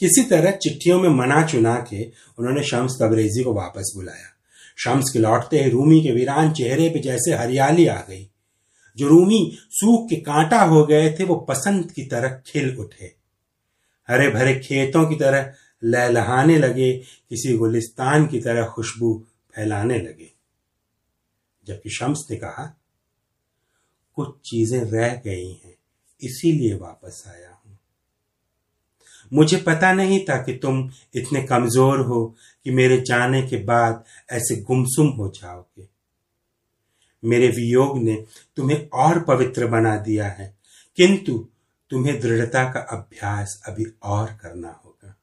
किसी 0.00 0.22
तरह 0.22 0.50
चिट्ठियों 0.50 1.00
में 1.00 1.08
मना 1.08 1.46
चुना 1.46 1.86
के 1.90 2.04
उन्होंने 2.38 2.62
शम्स 2.62 2.92
तबरेजी 3.02 3.42
को 3.42 3.54
वापस 3.54 3.92
बुलाया। 3.96 4.32
शम्स 4.78 5.10
के 5.10 5.18
लौटते 5.18 5.64
ही 5.64 5.70
रूमी 5.70 6.02
के 6.02 6.12
वीरान 6.12 6.52
चेहरे 6.52 6.88
पे 6.88 6.98
जैसे 6.98 7.34
हरियाली 7.34 7.86
आ 7.86 8.00
गई। 8.00 8.30
जो 8.98 9.08
रूमी 9.08 9.58
सूख 9.70 10.08
के 10.08 10.16
कांटा 10.16 10.62
हो 10.62 10.86
गए 10.86 11.12
थे, 11.12 11.24
वो 11.24 11.34
पसंद 11.34 11.90
की 11.90 12.02
तरह 12.02 12.42
खिल 12.46 12.76
उठे। 12.76 13.15
हरे 14.08 14.28
भरे 14.28 14.54
खेतों 14.60 15.06
की 15.08 15.16
तरह 15.16 15.52
लहलहाने 15.82 16.56
लगे, 16.58 16.92
किसी 17.30 17.56
गुलिस्तान 17.56 18.26
की 18.26 18.40
तरह 18.40 18.66
खुशबू 18.66 19.12
फैलाने 19.54 19.98
लगे। 19.98 20.30
जबकि 21.66 21.90
शम्स 21.90 22.26
ने 22.30 22.36
कहा, 22.36 22.64
कुछ 24.16 24.34
चीज़ें 24.44 24.80
रह 24.82 25.14
गई 25.16 25.48
हैं, 25.48 25.74
इसीलिए 26.22 26.74
वापस 26.74 27.22
आया 27.26 27.50
हूँ। 27.50 27.78
मुझे 29.32 29.56
पता 29.56 29.92
नहीं 29.92 30.18
था 30.24 30.36
कि 30.42 30.52
तुम 30.52 30.88
इतने 31.14 31.42
कमज़ोर 31.42 32.00
हो 32.00 32.24
कि 32.66 32.70
मेरे 32.70 33.00
जाने 33.00 33.42
के 33.42 33.56
बाद 33.64 34.04
ऐसे 34.32 34.56
गुमसुम 34.62 35.08
हो 35.08 35.28
जाओगे। 35.30 35.88
मेरे 37.22 37.48
वियोग 37.48 37.98
ने 37.98 38.14
तुम्हें 38.56 38.88
और 38.94 39.20
पवित्र 39.24 39.66
बना 39.66 39.96
दिया 39.96 40.28
है, 40.28 40.54
किंतु 40.98 41.46
तुम्हें 41.90 42.20
दृढ़ता 42.20 42.64
का 42.64 42.80
अभ्यास 42.80 43.62
अभी 43.66 43.84
और 44.02 44.26
करना 44.26 44.80
होगा। 44.84 45.16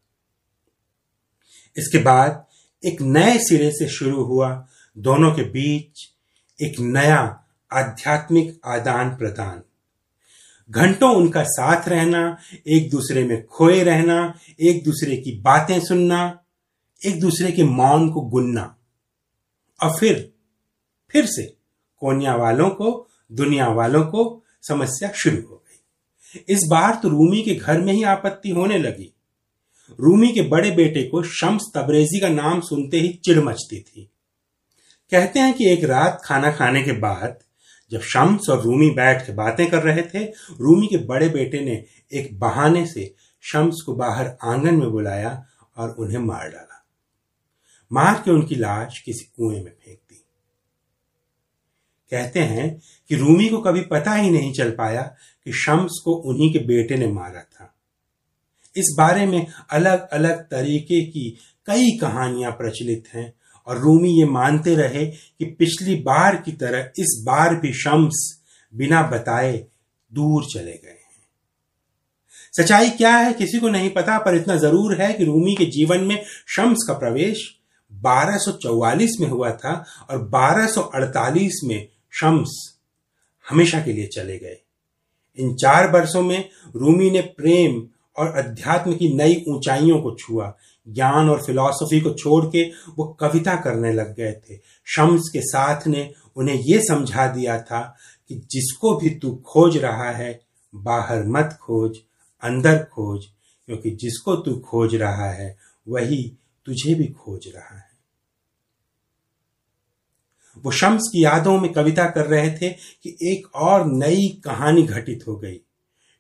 इसके 1.77 1.97
बाद 1.97 2.45
एक 2.85 3.01
नए 3.01 3.37
सिरे 3.37 3.71
से 3.71 3.89
शुरू 3.89 4.23
हुआ 4.23 4.67
दोनों 4.97 5.31
के 5.31 5.43
बीच 5.43 6.09
एक 6.61 6.79
नया 6.79 7.45
आध्यात्मिक 7.73 8.61
आदान 8.65 9.09
प्रदान। 9.09 9.63
घंटों 10.71 11.15
उनका 11.15 11.43
साथ 11.43 11.89
रहना, 11.89 12.37
एक 12.67 12.89
दूसरे 12.89 13.23
में 13.23 13.45
खोए 13.45 13.83
रहना, 13.83 14.39
एक 14.59 14.83
दूसरे 14.83 15.17
की 15.17 15.41
बातें 15.41 15.79
सुनना, 15.79 16.43
एक 17.05 17.19
दूसरे 17.19 17.51
के 17.51 17.63
मौन 17.63 18.11
को 18.11 18.21
गुनना। 18.21 18.77
और 19.83 19.99
फिर 19.99 20.33
फिर 21.09 21.25
से 21.25 21.57
कोनिया 21.97 22.35
वालों 22.35 22.69
को, 22.69 23.07
दुनिया 23.31 23.67
वालों 23.67 24.03
को 24.03 24.43
समस्या 24.61 25.11
शुरू 25.11 25.47
हो 25.47 25.62
इस 26.35 26.59
बार 26.69 26.99
तो 27.03 27.09
रूमी 27.09 27.41
के 27.41 27.55
घर 27.55 27.81
में 27.81 27.93
ही 27.93 28.03
आपत्ति 28.03 28.49
होने 28.49 28.77
लगी। 28.77 29.13
रूमी 29.99 30.31
के 30.31 30.41
बड़े 30.41 30.71
बेटे 30.71 31.03
को 31.03 31.23
शम्स 31.23 31.61
तबरेजी 31.75 32.19
का 32.19 32.29
नाम 32.29 32.61
सुनते 32.61 32.99
ही 32.99 33.09
चिड़ 33.25 33.39
मचती 33.39 33.79
थी। 33.79 34.09
कहते 35.11 35.39
हैं 35.39 35.53
कि 35.53 35.73
एक 35.73 35.83
रात 35.83 36.21
खाना 36.25 36.51
खाने 36.51 36.83
के 36.83 36.91
बाद, 36.91 37.39
जब 37.91 38.01
शम्स 38.01 38.49
और 38.49 38.61
रूमी 38.61 38.89
बैठ 38.89 39.25
के 39.25 39.33
बातें 39.33 39.71
कर 39.71 39.83
रहे 39.83 40.01
थे, 40.01 40.25
रूमी 40.61 40.87
के 40.87 40.97
बड़े 40.97 41.29
बेटे 41.29 41.59
ने 41.59 41.85
एक 42.13 42.39
बहाने 42.39 42.85
से 42.85 43.15
शम्स 43.41 43.81
को 43.85 43.95
बाहर 43.95 44.37
आँगन 44.43 44.75
में 44.75 44.91
बुलाया 44.91 45.45
और 45.77 45.89
उन्हें 45.89 46.19
मार 46.19 46.49
डाला। 46.49 46.85
मार 47.91 48.21
के 48.25 48.31
उनकी 48.31 48.55
लाश 48.55 48.99
किसी 48.99 49.25
कुएँ 49.25 49.63
में 49.63 49.71
फेंक 49.71 49.97
दी। 49.97 50.25
कहते 52.11 52.39
हैं 52.39 52.81
कि 53.09 53.15
रूमी 53.15 53.49
को 53.49 53.57
कभी 53.57 53.81
पता 53.81 54.13
ही 54.13 54.29
नहीं 54.29 54.53
चल 54.53 54.71
पाया 54.71 55.15
कि 55.45 55.53
शम्स 55.53 56.01
को 56.05 56.13
उन्हीं 56.29 56.53
के 56.53 56.59
बेटे 56.59 56.97
ने 56.97 57.07
मारा 57.07 57.41
था। 57.41 57.69
इस 58.75 58.95
बारे 58.97 59.25
में 59.25 59.47
अलग 59.69 60.07
अलग 60.09 60.41
तरीके 60.41 61.01
की 61.05 61.29
कई 61.65 61.97
कहानियाँ 62.01 62.51
प्रचलित 62.51 63.03
हैं 63.13 63.33
और 63.65 63.77
रूमी 63.77 64.09
ये 64.19 64.25
मानते 64.25 64.75
रहे 64.75 65.05
कि 65.05 65.45
पिछली 65.45 65.95
बार 65.95 66.35
की 66.35 66.51
तरह 66.51 66.89
इस 66.99 67.23
बार 67.25 67.55
भी 67.55 67.73
शम्स 67.73 68.43
बिना 68.73 69.01
बताए 69.01 69.67
दूर 70.11 70.45
चले 70.45 70.71
गए 70.71 70.89
हैं। 70.89 71.01
सच्चाई 72.53 72.89
क्या 72.89 73.15
है 73.17 73.33
किसी 73.33 73.59
को 73.59 73.69
नहीं 73.69 73.89
पता, 73.89 74.17
पर 74.17 74.35
इतना 74.35 74.55
ज़रूर 74.55 75.01
है 75.01 75.13
कि 75.13 75.25
रूमी 75.25 75.55
के 75.55 75.65
जीवन 75.65 75.99
में 75.99 76.23
शम्स 76.47 76.85
का 76.87 76.93
प्रवेश 76.93 77.59
1244 77.91 79.19
में 79.21 79.27
हुआ 79.27 79.51
था 79.51 79.73
और 80.09 80.29
1248 80.29 81.59
में 81.63 81.87
शम्स 82.11 82.77
हमेशा 83.49 83.81
के 83.81 83.93
लिए 83.93 84.07
चले 84.07 84.37
गए। 84.37 84.62
इन 85.37 85.55
चार 85.55 85.91
वर्षों 85.91 86.21
में 86.21 86.49
रूमी 86.75 87.11
ने 87.11 87.21
प्रेम 87.21 87.87
और 88.17 88.27
अध्यात्म 88.27 88.95
की 88.95 89.13
नई 89.13 89.43
ऊंचाइयों 89.47 90.01
को 90.01 90.15
छुआ। 90.15 90.53
ज्ञान 90.89 91.29
और 91.29 91.41
फिलॉसफी 91.41 92.01
को 92.01 92.09
छोड़ 92.09 92.45
के 92.45 92.63
वो 92.97 93.17
कविता 93.19 93.55
करने 93.55 93.93
लग 93.93 94.15
गए 94.15 94.31
थे। 94.31 94.59
शम्स 94.85 95.29
के 95.33 95.41
साथ 95.41 95.87
ने 95.87 96.13
उन्हें 96.35 96.55
यह 96.55 96.81
समझा 96.81 97.27
दिया 97.27 97.59
था 97.59 97.97
कि 98.29 98.35
जिसको 98.35 98.97
भी 98.97 99.09
तू 99.09 99.35
खोज 99.35 99.77
रहा 99.77 100.11
है, 100.11 100.41
बाहर 100.75 101.25
मत 101.25 101.57
खोज, 101.61 101.97
अंदर 102.43 102.77
खोज, 102.83 103.25
क्योंकि 103.65 103.91
जिसको 103.91 104.35
तू 104.35 104.55
खोज 104.55 104.95
रहा 104.95 105.31
है, 105.31 105.57
वही 105.87 106.37
तुझे 106.65 106.93
भी 106.93 107.07
खोज 107.07 107.47
रहा 107.55 107.77
है। 107.77 107.92
वो 110.63 110.71
शम्स 110.71 111.09
की 111.13 111.23
यादों 111.23 111.57
में 111.59 111.71
कविता 111.73 112.05
कर 112.09 112.25
रहे 112.25 112.49
थे 112.51 112.69
कि 112.69 113.17
एक 113.31 113.55
और 113.55 113.85
नई 113.85 114.27
कहानी 114.45 114.83
घटित 114.83 115.23
हो 115.27 115.35
गई। 115.35 115.59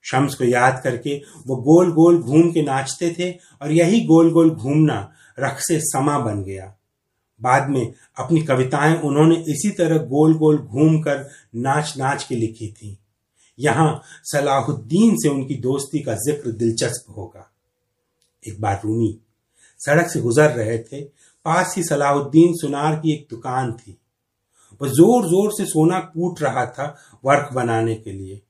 शम्स 0.05 0.35
को 0.35 0.43
याद 0.43 0.81
करके 0.83 1.15
वो 1.47 1.55
गोल 1.55 1.91
गोल 1.91 2.17
घूम 2.17 2.51
के 2.51 2.61
नाचते 2.61 3.15
थे 3.19 3.31
और 3.61 3.71
यही 3.71 4.01
गोल 4.05 4.31
गोल 4.31 4.49
घूमना 4.49 5.13
रख 5.39 5.59
से 5.59 5.79
समा 5.79 6.17
बन 6.19 6.43
गया। 6.43 6.73
बाद 7.41 7.69
में 7.69 7.93
अपनी 8.17 8.41
कविताएँ 8.41 8.95
उन्होंने 9.01 9.35
इसी 9.51 9.69
तरह 9.69 9.97
गोल 9.97 10.33
गोल 10.33 10.57
घूम 10.57 10.99
कर 11.01 11.25
नाच 11.55 11.93
नाच 11.97 12.23
के 12.23 12.35
लिखी 12.35 12.67
थी। 12.71 12.97
यहाँ 13.59 14.01
सलाहुद्दीन 14.23 15.15
से 15.15 15.29
उनकी 15.29 15.55
दोस्ती 15.55 15.99
का 15.99 16.13
ज़िक्र 16.15 16.51
दिलचस्प 16.51 17.17
होगा। 17.17 17.49
एक 18.43 18.61
बार 18.61 18.81
रूमी, 18.85 19.17
सड़क 19.79 20.07
से 20.07 20.21
गुजर 20.21 20.49
रहे 20.49 20.77
थे, 20.77 21.01
पास 21.45 21.73
ही 21.77 21.83
सलाहुद्दीन 21.83 22.53
सुनार 22.53 22.95
की 22.95 23.13
एक 23.13 23.27
दुकान 23.29 23.71
थी। 23.71 23.97
वह 24.81 24.89
ज़ोर 24.89 25.25
ज़ोर 25.27 25.51
से 25.51 25.65
सोना 25.65 25.99
कूट 25.99 26.41
रहा 26.41 26.65
था 26.67 26.95
वर्क 27.25 27.53
बनाने 27.53 27.95
के 27.95 28.11
लिए। 28.11 28.41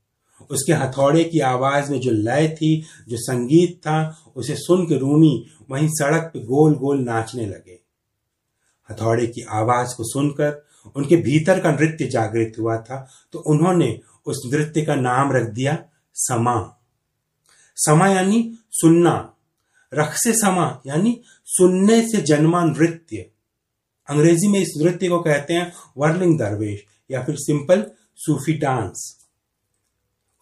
उसके 0.50 0.74
हथौड़े 0.74 1.24
की 1.24 1.40
आवाज़ 1.40 1.92
में 1.92 2.00
जो 2.00 2.12
लय 2.12 2.48
थी, 2.50 2.82
जो 3.08 3.18
संगीत 3.18 3.78
था, 3.78 4.34
उसे 4.36 4.56
सुन 4.56 4.86
के 4.86 4.98
रूमी 4.98 5.46
वहीं 5.72 5.88
सड़क 5.90 6.30
पे 6.34 6.40
गोल 6.40 6.76
गोल 6.76 7.00
नाचने 7.00 7.46
लगे। 7.46 7.80
हथौड़े 8.90 9.28
की 9.28 9.42
आवाज़ 9.52 9.96
को 9.98 10.04
सुनकर 10.04 10.62
उनके 10.96 11.16
भीतर 11.18 11.60
का 11.60 11.72
नृत्य 11.72 12.08
जागृत 12.08 12.54
हुआ 12.60 12.78
था 12.80 13.08
तो 13.34 13.40
उन्होंने 13.48 14.00
उस 14.26 14.42
नृत्य 14.54 14.82
का 14.82 14.96
नाम 14.96 15.32
रख 15.32 15.50
दिया, 15.50 15.78
समा। 16.16 16.58
समा 17.78 18.08
यानी 18.08 18.58
सुनना। 18.72 19.16
रख 19.92 20.14
से 20.16 20.34
समा 20.34 20.66
यानी 20.88 21.20
सुनने 21.48 22.02
से 22.02 22.22
जन्मा 22.22 22.64
नृत्य। 22.64 23.26
अंग्रेज़ी 24.10 24.48
में 24.48 24.60
इस 24.60 24.74
नृत्य 24.78 25.10
को 25.10 25.20
कहते 25.20 25.54
हैं 25.54 25.74
वर्लिंग 25.98 26.40
दरवेश, 26.40 26.84
या 27.12 27.24
फिर 27.24 27.36
सिंपल 27.36 27.86
सूफी 28.18 28.54
डांस। 28.54 29.20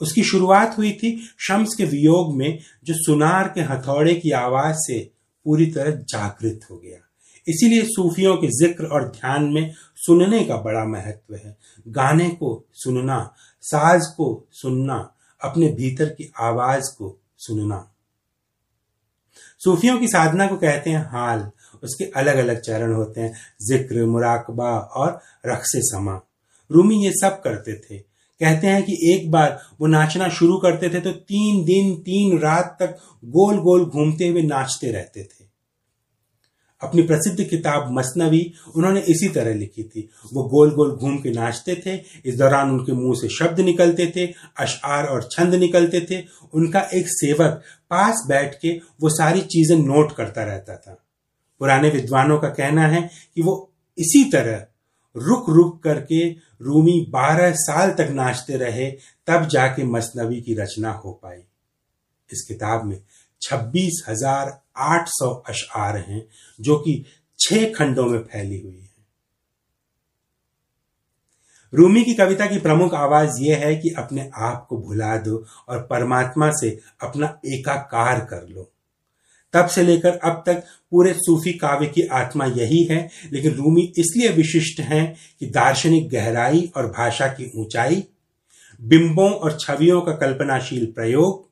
उसकी 0.02 0.24
शुरुआत 0.24 0.78
हुई 0.78 0.92
थी 0.92 1.30
शम्स 1.40 1.76
के 1.76 1.86
वियोग 1.86 2.38
में, 2.38 2.60
जो 2.84 2.94
सुनार 2.94 3.48
के 3.48 3.62
हथौड़े 3.62 4.16
की 4.16 4.32
आवाज़ 4.32 4.76
से 4.78 5.12
पूरी 5.46 5.66
तरह 5.66 5.92
जागृत 5.92 6.60
हो 6.72 6.78
गया। 6.78 7.00
इसीलिए 7.48 7.84
सूफियों 7.84 8.36
के 8.38 8.48
ज़िक्र 8.48 8.86
और 8.86 9.08
ध्यान 9.10 9.44
में 9.44 9.74
सुनने 9.96 10.44
का 10.44 10.56
बड़ा 10.56 10.84
महत्व 10.86 11.36
है। 11.36 11.58
गाने 11.88 12.30
को 12.30 12.66
सुनना, 12.74 13.36
साज 13.62 14.02
को 14.18 14.48
सुनना, 14.52 15.16
अपने 15.42 15.68
भीतर 15.68 16.06
की 16.06 16.32
आवाज़ 16.40 16.96
को 16.98 17.20
सुनना। 17.38 17.88
सूफियों 19.60 20.00
की 20.00 20.08
साधना 20.08 20.48
को 20.48 20.58
कहते 20.58 20.90
हैं 20.90 21.06
हाल। 21.10 21.52
उसके 21.84 22.06
अलग 22.16 22.38
अलग 22.38 22.60
चरण 22.62 22.94
होते 22.94 23.22
हैं, 23.22 23.34
ज़िक्र, 23.62 24.06
मुराकबा 24.06 24.78
और 24.78 25.20
रक्स 25.46 25.72
समा 25.86 26.20
रूमी 26.70 27.04
ये 27.06 27.12
सब 27.14 27.42
करते 27.44 27.74
थे। 27.76 27.98
कहते 28.42 28.68
हैं 28.68 28.84
कि 28.84 28.98
एक 29.12 29.30
बार 29.32 29.60
वो 29.82 29.88
नाचना 29.88 30.28
शुरू 30.30 30.58
करते 30.58 30.90
थे 30.90 31.00
तो 31.02 31.12
तीन 31.12 31.64
दिन, 31.66 31.96
तीन 31.96 32.40
रात 32.40 32.76
तक 32.80 32.98
गोल 33.26 33.58
गोल 33.60 33.86
घूमते 33.86 34.28
हुए 34.28 34.42
नाचते 34.44 34.92
रहते 34.92 35.24
थे। 35.24 35.50
अपनी 36.82 37.02
प्रसिद्ध 37.02 37.44
किताब 37.44 37.92
मसनवी 37.92 38.42
उन्होंने 38.76 39.00
इसी 39.10 39.28
तरह 39.30 39.54
लिखी 39.54 39.84
थी। 39.84 40.08
वो 40.34 40.44
गोल 40.50 40.72
गोल 40.72 40.92
घूम 40.92 41.18
के 41.18 41.32
नाचते 41.32 41.76
थे, 41.76 41.96
इस 42.26 42.38
दौरान 42.38 42.72
उनके 42.72 42.94
मुँह 42.94 43.16
से 43.16 43.30
शब्द 43.30 43.60
निकलते 43.60 44.12
थे 44.16 44.26
अशार 44.60 45.08
और 45.08 45.28
छंद 45.32 45.56
निकलते 45.56 46.02
थे। 46.02 46.24
उनका 46.54 46.82
एक 46.94 47.08
सेवक 47.10 47.62
पास 47.92 48.26
बैठ 48.30 48.56
के 48.62 48.72
वो 49.02 49.10
सारी 49.12 49.42
चीज़ें 49.52 49.78
नोट 49.78 50.16
करता 50.16 50.44
रहता 50.44 50.76
था। 50.78 50.98
पुराने 51.62 51.90
विद्वानों 51.90 52.38
का 52.40 52.50
कहना 52.50 52.88
है 52.88 53.02
कि 53.36 53.42
वो 53.42 53.54
इसी 53.98 54.24
तरह 54.32 54.66
रुक 55.16 55.50
रुक 55.50 55.82
करके 55.84 56.28
रूमी 56.62 57.00
बारह 57.10 57.52
साल 57.54 57.92
तक 57.92 58.10
नाचते 58.12 58.58
रहे, 58.58 58.90
तब 59.28 59.48
जाके 59.48 59.84
मसनवी 59.84 60.42
की 60.42 60.54
रचना 60.54 60.92
हो 60.92 61.12
पाई। 61.14 61.38
इस 62.30 62.46
किताब 62.48 62.86
में 62.86 63.02
छब्बीस 63.42 64.04
हज़ार 64.10 64.60
आठ 64.78 65.08
सौ 65.08 65.30
अशार 65.50 65.98
हैं, 65.98 66.24
जो 66.60 66.78
कि 66.78 67.04
छह 67.40 67.72
खंडों 67.74 68.06
में 68.06 68.20
फैली 68.20 68.62
हुई 68.62 68.80
है। 68.80 68.90
रूमी 71.74 72.04
की 72.04 72.14
कविता 72.14 72.46
की 72.46 72.60
प्रमुख 72.60 72.94
आवाज़ 72.94 73.42
यह 73.42 73.66
है 73.66 73.76
कि 73.76 73.90
अपने 73.90 74.30
आप 74.36 74.66
को 74.70 74.78
भुला 74.78 75.16
दो 75.18 75.46
और 75.70 75.82
परमात्मा 75.82 76.52
से 76.52 76.78
अपना 77.02 77.28
एकाकार 77.46 78.26
कर 78.26 78.48
लो। 78.48 78.72
तब 79.54 79.68
से 79.68 79.84
लेकर 79.84 80.10
अब 80.10 80.44
तक 80.46 80.64
पूरे 80.92 81.14
सूफी 81.14 81.54
काव्य 81.54 81.88
की 81.88 82.02
आत्मा 82.02 82.46
यही 82.46 82.84
है, 82.84 83.10
लेकिन 83.34 83.52
रूमी 83.52 83.82
इसलिए 83.98 84.30
विशिष्ट 84.30 84.80
हैं 84.80 85.16
कि 85.40 85.46
दार्शनिक 85.46 86.10
गहराई 86.10 86.72
और 86.76 86.88
भाषा 86.88 87.28
की 87.28 87.52
ऊंचाई, 87.56 88.04
बिंबों 88.82 89.32
और 89.32 89.58
छवियों 89.60 90.02
का 90.02 90.12
कल्पनाशील 90.12 90.86
प्रयोग, 90.86 91.50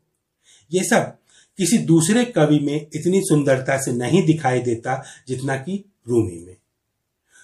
ये 0.74 0.84
सब 0.84 1.16
किसी 1.58 1.78
दूसरे 1.78 2.26
कवि 2.26 2.60
में 2.60 2.76
इतनी 2.76 3.22
सुंदरता 3.22 3.78
से 3.78 3.92
नहीं 3.92 4.26
दिखाई 4.26 4.60
देता 4.60 5.04
जितना 5.28 5.56
कि 5.56 5.84
रूमी 6.08 6.46
में। 6.46 6.56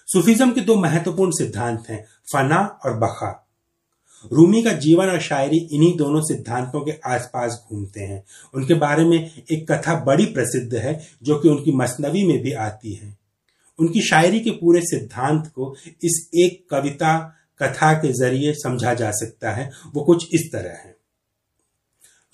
सूफिज्म 0.06 0.50
के 0.52 0.60
दो 0.60 0.76
महत्वपूर्ण 0.76 1.30
सिद्धांत 1.30 1.84
हैं, 1.88 2.04
फना 2.32 2.80
और 2.84 2.98
बखा। 2.98 3.45
रूमी 4.32 4.62
का 4.62 4.72
जीवन 4.72 5.06
और 5.06 5.20
शायरी 5.20 5.56
इन्हीं 5.56 5.96
दोनों 5.96 6.20
सिद्धांतों 6.20 6.80
के 6.80 6.92
आसपास 7.06 7.66
घूमते 7.70 8.00
हैं। 8.00 8.24
उनके 8.54 8.74
बारे 8.74 9.04
में 9.04 9.42
एक 9.50 9.72
कथा 9.72 10.04
बड़ी 10.04 10.26
प्रसिद्ध 10.26 10.74
है, 10.74 11.06
जो 11.22 11.38
कि 11.38 11.48
उनकी 11.48 11.72
मसनवी 11.72 12.24
में 12.24 12.42
भी 12.42 12.52
आती 12.52 12.94
है। 12.94 13.18
उनकी 13.78 14.00
शायरी 14.00 14.40
के 14.40 14.50
पूरे 14.50 14.80
सिद्धांत 14.80 15.46
को 15.46 15.76
इस 15.86 16.30
एक 16.34 16.66
कविता, 16.70 17.32
कथा 17.62 17.92
के 17.92 18.12
ज़रिए 18.12 18.52
समझा 18.52 18.94
जा 18.94 19.10
सकता 19.10 19.50
है। 19.50 19.70
वो 19.94 20.04
कुछ 20.04 20.28
इस 20.34 20.52
तरह 20.52 20.70
है। 20.70 20.96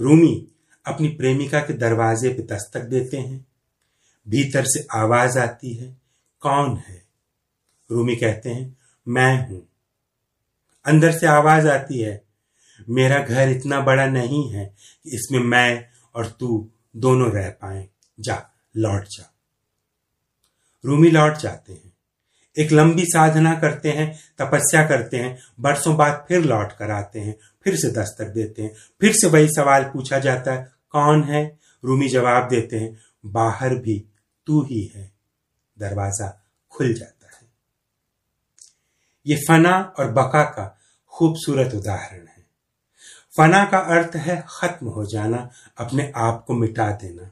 रूमी 0.00 0.48
अपनी 0.86 1.08
प्रेमिका 1.08 1.60
के 1.60 1.72
दरवाजे 1.72 2.28
पर 2.28 2.54
दस्तक 2.54 2.80
देते 2.80 3.16
हैं। 3.16 3.46
भीतर 4.28 4.64
से 4.64 4.86
आवाज़ 4.94 5.38
आती 5.38 5.74
है, 5.74 5.96
कौन 6.40 6.76
है? 6.76 7.02
रूमी 7.90 8.16
कहते 8.16 8.50
हैं, 8.50 8.76
मैं 9.08 9.48
हूँ। 9.48 9.71
अंदर 10.84 11.12
से 11.12 11.26
आवाज़ 11.26 11.68
आती 11.68 12.00
है, 12.00 12.24
मेरा 12.88 13.18
घर 13.18 13.48
इतना 13.48 13.80
बड़ा 13.80 14.06
नहीं 14.06 14.50
है 14.50 14.74
कि 15.04 15.10
इसमें 15.10 15.40
मैं 15.40 15.84
और 16.14 16.26
तू 16.26 16.70
दोनों 16.96 17.32
रह 17.32 17.50
पाए। 17.50 17.88
जा, 18.20 18.42
लौट 18.76 19.04
जा। 19.04 19.34
रूमी 20.84 21.10
लौट 21.10 21.36
जाते 21.36 21.72
हैं। 21.72 21.92
एक 22.58 22.72
लंबी 22.72 23.04
साधना 23.04 23.54
करते 23.54 23.90
हैं, 23.90 24.18
तपस्या 24.38 24.88
करते 24.88 25.16
हैं, 25.16 25.38
बरसों 25.60 25.96
बाद 25.96 26.24
फिर 26.28 26.44
लौट 26.44 26.72
कर 26.72 26.90
आते 26.90 27.20
हैं, 27.20 27.36
फिर 27.64 27.76
से 27.76 27.90
दस्तक 27.90 28.26
देते 28.26 28.62
हैं, 28.62 28.74
फिर 29.00 29.12
से 29.12 29.26
वही 29.26 29.48
सवाल 29.48 29.84
पूछा 29.84 30.18
जाता 30.18 30.52
है, 30.52 30.72
कौन 30.90 31.24
है? 31.24 31.58
रूमी 31.84 32.08
जवाब 32.08 32.48
देते 32.48 32.78
हैं, 32.78 32.98
बाहर 33.26 33.74
भी 33.74 34.04
तू 34.46 34.62
ही 34.62 34.92
है। 34.94 35.12
दरवाज़ा 35.78 36.46
खुल 36.70 36.94
जाता 36.94 37.21
ये 39.26 39.36
फना 39.36 39.94
और 39.98 40.10
बका 40.10 40.44
का 40.44 40.78
खूबसूरत 41.06 41.74
उदाहरण 41.74 42.26
है। 42.26 42.46
फना 43.36 43.64
का 43.64 43.78
अर्थ 43.78 44.16
है 44.16 44.44
खत्म 44.48 44.86
हो 44.86 45.04
जाना, 45.04 45.50
अपने 45.78 46.12
आप 46.16 46.44
को 46.46 46.54
मिटा 46.54 46.90
देना। 46.90 47.30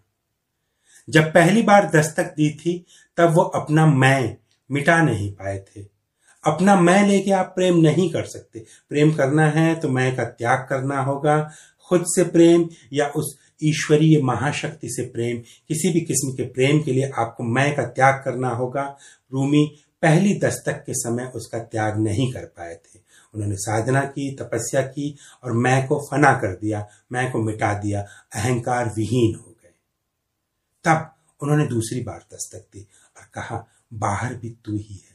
जब 1.09 1.33
पहली 1.33 1.63
बार 1.63 1.91
दस्तक 1.91 2.35
दी 2.37 2.51
थी, 2.51 2.87
तब 3.17 3.31
वो 3.31 3.43
अपना 3.43 3.87
मैं 3.87 4.37
मिटा 4.71 5.03
नहीं 5.03 5.33
पाए 5.33 5.59
थे। 5.59 5.87
अपना 6.45 6.81
मैं 6.81 7.07
लेके 7.07 7.31
आप 7.31 7.53
प्रेम 7.57 7.77
नहीं 7.77 8.13
कर 8.13 8.25
सकते। 8.25 8.65
प्रेम 8.89 9.13
करना 9.15 9.47
है 9.47 9.75
तो 9.75 9.89
मैं 9.89 10.17
का 10.17 10.25
त्याग 10.25 10.67
करना 10.69 11.01
होगा। 11.01 11.51
खुद 11.89 12.05
से 12.07 12.25
प्रेम 12.25 12.69
या 12.93 13.07
उस 13.07 13.37
ईश्वरीय 13.63 14.23
महाशक्ति 14.23 14.89
से 14.91 15.03
प्रेम, 15.03 15.39
किसी 15.69 15.93
भी 15.93 16.01
किस्म 16.01 16.33
के 16.33 16.43
प्रेम 16.43 16.83
के 16.83 16.93
लिए 16.93 17.11
आपको 17.19 17.45
मैं 17.45 17.77
का 17.77 17.83
त्याग 17.83 18.23
करना 18.25 18.49
होगा। 18.49 18.97
रूमी 19.33 19.83
पहली 20.03 20.39
दस्तक 20.39 20.83
के 20.87 20.95
समय 20.95 21.33
उसका 21.35 21.59
त्याग 21.59 21.99
नहीं 21.99 22.33
कर 22.33 22.45
पाए 22.45 22.75
थे। 22.75 23.01
उन्होंने 23.35 23.57
साधना 23.57 24.01
की, 24.01 24.37
तपस्या 24.37 24.83
की 24.83 25.17
और 25.45 25.53
मैं 25.53 25.87
को 25.87 26.09
फना 26.11 26.33
कर 26.33 26.57
दिया, 26.57 26.89
मैं 27.13 27.33
को 27.33 27.43
मिटा 27.43 27.75
दिया, 27.75 28.01
अहंकार 28.35 28.95
विहीन 28.97 29.35
हो 29.35 29.57
गए। 29.63 29.73
तब 30.85 31.15
उन्होंने 31.43 31.67
दूसरी 31.67 32.01
बार 32.01 32.19
दस्तक 32.19 32.67
दी 32.73 32.87
और 33.17 33.23
कहा, 33.35 33.67
बाहर 33.95 34.35
भी 34.35 34.51
तू 34.51 34.77
ही 34.77 34.95
है। 34.95 35.11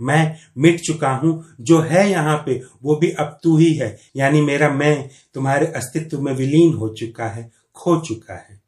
मैं 0.00 0.36
मिट 0.58 0.80
चुका 0.80 1.10
हूँ, 1.10 1.54
जो 1.60 1.80
है 1.80 2.10
यहाँ 2.10 2.36
पे, 2.36 2.62
वो 2.82 2.96
भी 2.96 3.10
अब 3.10 3.38
तू 3.42 3.58
ही 3.58 3.74
है। 3.74 3.98
यानी 4.16 4.40
मेरा 4.40 4.70
मैं, 4.70 5.10
तुम्हारे 5.34 5.66
अस्तित्व 5.66 6.20
में 6.20 6.32
विलीन 6.32 6.74
हो 6.74 6.88
चुका 6.88 7.26
है, 7.26 7.52
खो 7.74 8.00
चुका 8.00 8.34
है। 8.34 8.60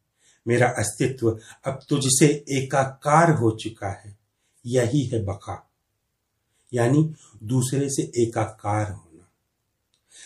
मेरा 0.49 0.69
अस्तित्व 0.69 1.39
अब 1.65 1.81
तुझसे 1.89 2.27
एकाकार 2.49 3.31
हो 3.31 3.51
चुका 3.51 3.89
है। 3.89 4.22
यही 4.67 5.07
है 5.07 5.25
बका। 5.25 5.71
यानी 6.75 7.15
दूसरे 7.45 7.89
से 7.89 8.03
एकाकार 8.23 8.91
होना। 8.93 9.29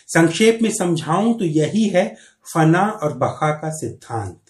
संक्षेप 0.07 0.59
में 0.63 0.71
समझाऊं 0.71 1.39
तो 1.39 1.45
यही 1.45 1.89
है 1.89 2.17
फना 2.55 2.83
और 2.83 3.19
बका 3.19 3.53
का 3.53 3.71
सिद्धांत। 3.71 4.41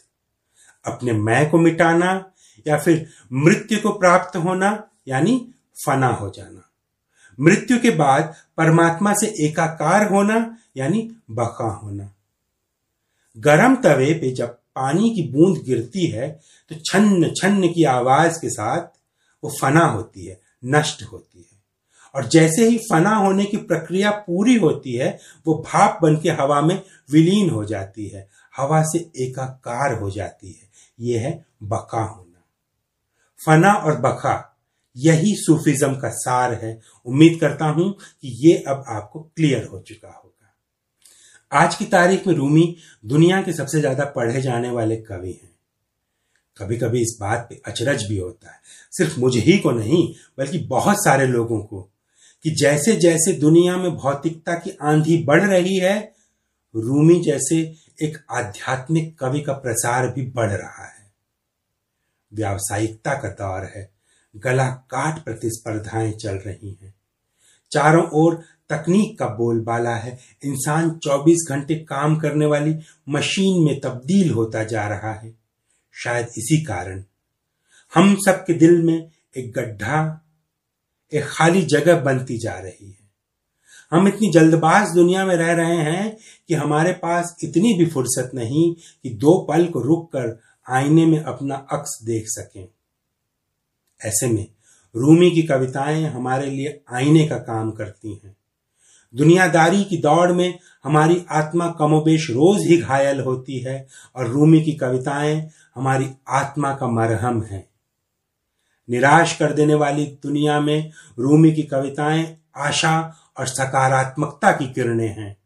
अपने 0.84 1.12
मैं 1.12 1.50
को 1.50 1.58
मिटाना 1.58 2.32
या 2.66 2.78
फिर 2.78 3.08
मृत्यु 3.32 3.78
को 3.78 3.90
प्राप्त 3.90 4.36
होना, 4.36 4.90
यानी 5.08 5.54
फना 5.86 6.08
हो 6.08 6.30
जाना। 6.30 6.70
मृत्यु 7.40 7.78
के 7.78 7.90
बाद 7.90 8.34
परमात्मा 8.56 9.12
से 9.12 9.46
एकाकार 9.46 10.10
होना, 10.10 10.58
यानी 10.76 11.16
बका 11.30 11.70
होना। 11.70 12.12
गरम 13.38 13.76
तवे 13.76 14.14
पे 14.14 14.30
जब 14.30 14.48
पानी 14.48 15.10
की 15.10 15.32
बूंद 15.32 15.58
गिरती 15.58 16.06
है 16.06 16.40
तो 16.68 16.74
छन्न 16.74 17.30
छन्न 17.30 17.68
की 17.68 17.84
आवाज़ 17.84 18.40
के 18.40 18.50
साथ 18.50 18.95
वो 19.46 19.52
फना 19.60 19.86
होती 19.86 20.26
है, 20.26 20.40
नष्ट 20.64 21.02
होती 21.02 21.38
है। 21.38 21.54
और 22.14 22.26
जैसे 22.26 22.68
ही 22.68 22.78
फना 22.78 23.14
होने 23.16 23.44
की 23.44 23.56
प्रक्रिया 23.56 24.10
पूरी 24.10 24.56
होती 24.56 24.92
है, 24.92 25.18
वो 25.46 25.64
भाप 25.66 25.98
बन 26.02 26.16
के 26.16 26.30
हवा 26.30 26.60
में 26.60 26.82
विलीन 27.10 27.50
हो 27.50 27.64
जाती 27.64 28.08
है, 28.08 28.28
हवा 28.56 28.82
से 28.82 28.98
एकाकार 28.98 29.98
हो 29.98 30.10
जाती 30.10 30.52
है। 30.52 30.68
ये 31.00 31.18
है 31.18 31.46
बका 31.62 32.02
होना। 32.02 32.44
फना 33.46 33.72
और 33.72 34.00
बका, 34.00 34.58
यही 34.96 35.34
सूफिज्म 35.36 35.94
का 35.94 36.08
सार 36.08 36.52
है। 36.52 36.80
उम्मीद 37.06 37.40
करता 37.40 37.64
हूँ 37.64 37.92
कि 37.92 38.48
ये 38.48 38.56
अब 38.68 38.84
आपको 38.88 39.20
क्लियर 39.36 39.66
हो 39.66 39.80
चुका 39.80 40.08
होगा। 40.08 41.62
आज 41.64 41.74
की 41.74 41.84
तारीख 41.84 42.26
में 42.26 42.34
रूमी 42.34 42.76
दुनिया 43.04 43.42
के 43.42 43.52
सबसे 43.52 43.80
ज़्यादा 43.80 44.04
पढ़े 44.04 44.42
जाने 44.42 44.70
वाले 44.70 44.96
कवि 44.96 45.32
हैं। 45.32 45.55
कभी 46.58 46.76
कभी 46.76 47.00
इस 47.00 47.18
बात 47.20 47.46
पे 47.50 47.62
अचरज 47.66 48.04
भी 48.08 48.18
होता 48.18 48.50
है। 48.50 48.60
सिर्फ़ 48.92 49.20
मुझे 49.20 49.40
ही 49.40 49.58
को 49.58 49.70
नहीं, 49.70 50.14
बल्कि 50.38 50.58
बहुत 50.58 51.04
सारे 51.04 51.26
लोगों 51.26 51.60
को, 51.60 51.90
कि 52.42 52.50
जैसे 52.50 52.96
जैसे 52.96 53.32
दुनिया 53.32 53.76
में 53.76 53.96
भौतिकता 53.96 54.54
की 54.54 54.70
आंधी 54.82 55.24
बढ़ 55.24 55.44
रही 55.44 55.76
है, 55.76 56.12
रूमी 56.76 57.20
जैसे 57.20 57.74
एक 58.02 58.18
आध्यात्मिक 58.30 59.18
कवि 59.18 59.40
का 59.40 59.52
प्रसार 59.52 60.08
भी 60.08 60.26
बढ़ 60.26 60.50
रहा 60.50 60.86
है। 60.86 61.12
व्यावसायिकता 62.34 63.14
का 63.14 63.28
दौर 63.28 63.64
है, 63.64 63.90
गला 64.36 64.66
काट 64.66 65.24
प्रतिस्पर्धाएँ 65.24 66.12
चल 66.12 66.34
रही 66.34 66.78
हैं। 66.82 66.94
चारों 67.72 68.08
ओर 68.12 68.42
तकनीक 68.68 69.18
का 69.18 69.26
बोलबाला 69.26 69.96
है, 69.96 70.18
इंसान 70.44 70.90
24 70.90 71.46
घंटे 71.48 71.74
काम 71.74 72.16
करने 72.16 72.46
वाली 72.46 72.76
मशीन 73.08 73.64
में 73.64 73.80
तब्दील 73.80 74.30
होता 74.30 74.64
जा 74.64 74.88
रहा 74.88 75.12
है। 75.12 75.45
शायद 76.04 76.26
इसी 76.38 76.62
कारण। 76.64 77.04
हम 77.94 78.14
सबके 78.14 78.52
दिल 78.52 78.82
में 78.82 79.10
एक 79.36 79.52
गड्ढा, 79.52 80.24
एक 81.12 81.24
खाली 81.24 81.62
जगह 81.62 82.00
बनती 82.00 82.38
जा 82.38 82.52
रही 82.52 82.90
है। 82.90 83.06
हम 83.90 84.08
इतनी 84.08 84.30
जल्दबाज 84.32 84.94
दुनिया 84.94 85.26
में 85.26 85.34
रह 85.34 85.52
रहे 85.52 85.76
हैं 85.76 86.16
कि 86.48 86.54
हमारे 86.54 86.92
पास 86.92 87.36
इतनी 87.44 87.74
भी 87.74 87.86
फुर्सत 87.86 88.30
नहीं 88.34 88.74
कि 88.74 89.10
दो 89.10 89.46
पल 89.48 89.66
को 89.66 89.80
रुक 89.80 90.08
कर 90.08 90.40
आईने 90.70 91.06
में 91.06 91.22
अपना 91.22 91.54
अक्स 91.54 92.02
देख 92.02 92.24
सकें। 92.26 92.68
ऐसे 94.04 94.26
में 94.26 94.46
रूमी 94.96 95.30
की 95.30 95.42
कविताएँ 95.42 96.04
हमारे 96.04 96.50
लिए 96.50 96.80
आईने 96.92 97.28
का 97.28 97.36
काम 97.36 97.70
करती 97.70 98.20
हैं। 98.24 98.36
दुनियादारी 99.14 99.84
की 99.84 99.96
दौड़ 99.96 100.32
में 100.32 100.58
हमारी 100.84 101.24
आत्मा 101.30 101.68
कमोबेश 101.78 102.30
रोज 102.30 102.66
ही 102.66 102.76
घायल 102.76 103.20
होती 103.20 103.58
है 103.58 103.86
और 104.16 104.28
रूमी 104.28 104.62
की 104.62 104.72
कविताएँ 104.72 105.50
हमारी 105.76 106.10
आत्मा 106.28 106.74
का 106.74 106.86
मरहम 106.86 107.42
है। 107.42 107.68
निराश 108.90 109.36
कर 109.36 109.52
देने 109.52 109.74
वाली 109.74 110.06
दुनिया 110.22 110.60
में 110.60 110.92
रूमी 111.18 111.52
की 111.52 111.62
कविताएँ 111.62 112.36
आशा 112.56 113.16
और 113.36 113.46
सकारात्मकता 113.46 114.52
की 114.52 114.72
किरणें 114.72 115.08
हैं। 115.08 115.36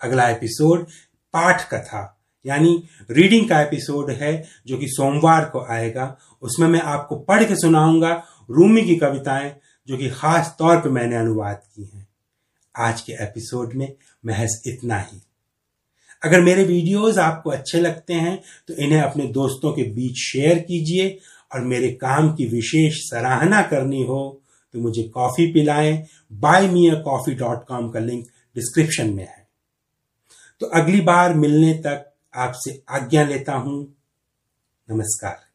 अगला 0.00 0.28
एपिसोड 0.28 0.86
पाठ 1.32 1.68
कथा 1.70 2.16
यानी 2.46 2.88
रीडिंग 3.10 3.48
का 3.48 3.60
एपिसोड 3.60 4.10
है 4.10 4.46
जो 4.66 4.78
कि 4.78 4.86
सोमवार 4.88 5.44
को 5.44 5.66
आएगा। 5.70 6.16
उसमें 6.42 6.68
मैं 6.68 6.80
आपको 6.80 7.16
पढ़ 7.16 7.44
के 7.44 7.56
सुनाऊँगा 7.56 8.24
रूमी 8.50 8.82
की 8.82 8.96
कविताएँ 8.96 9.56
जो 9.88 9.96
कि 9.96 10.10
खास 10.10 10.56
तौर 10.58 10.76
पर 10.76 10.88
मैंने 10.88 11.16
अनुवाद 11.16 11.62
की 11.76 11.84
हैं। 11.94 12.08
आज 12.78 13.00
के 13.00 13.12
एपिसोड 13.12 13.72
में 13.74 13.94
महज 14.26 14.62
इतना 14.66 14.98
ही। 14.98 15.22
अगर 16.22 16.40
मेरे 16.40 16.64
वीडियोस 16.64 17.18
आपको 17.18 17.50
अच्छे 17.50 17.80
लगते 17.80 18.14
हैं 18.14 18.42
तो 18.68 18.74
इन्हें 18.74 19.00
अपने 19.00 19.26
दोस्तों 19.26 19.72
के 19.72 19.82
बीच 19.82 20.18
शेयर 20.18 20.58
कीजिए 20.58 21.18
और 21.54 21.60
मेरे 21.60 21.90
काम 21.92 22.32
की 22.34 22.46
विशेष 22.46 23.00
सराहना 23.00 23.62
करनी 23.62 24.02
हो 24.02 24.42
तो 24.74 24.80
मुझे 24.80 25.02
coffee 25.02 25.46
पिलाएँ। 25.52 26.06
Buy 26.32 26.68
me 26.68 26.90
coffee 27.04 27.34
dot 27.34 27.66
com 27.66 27.88
का 27.90 28.00
लिंक 28.00 28.24
डिस्क्रिप्शन 28.56 29.12
में 29.14 29.24
है। 29.24 29.48
तो 30.60 30.66
अगली 30.66 31.00
बार 31.00 31.34
मिलने 31.34 31.74
तक 31.74 32.12
आपसे 32.34 32.82
आज्ञा 32.88 33.24
लेता 33.24 33.52
हूँ। 33.52 33.96
नमस्कार। 34.88 35.49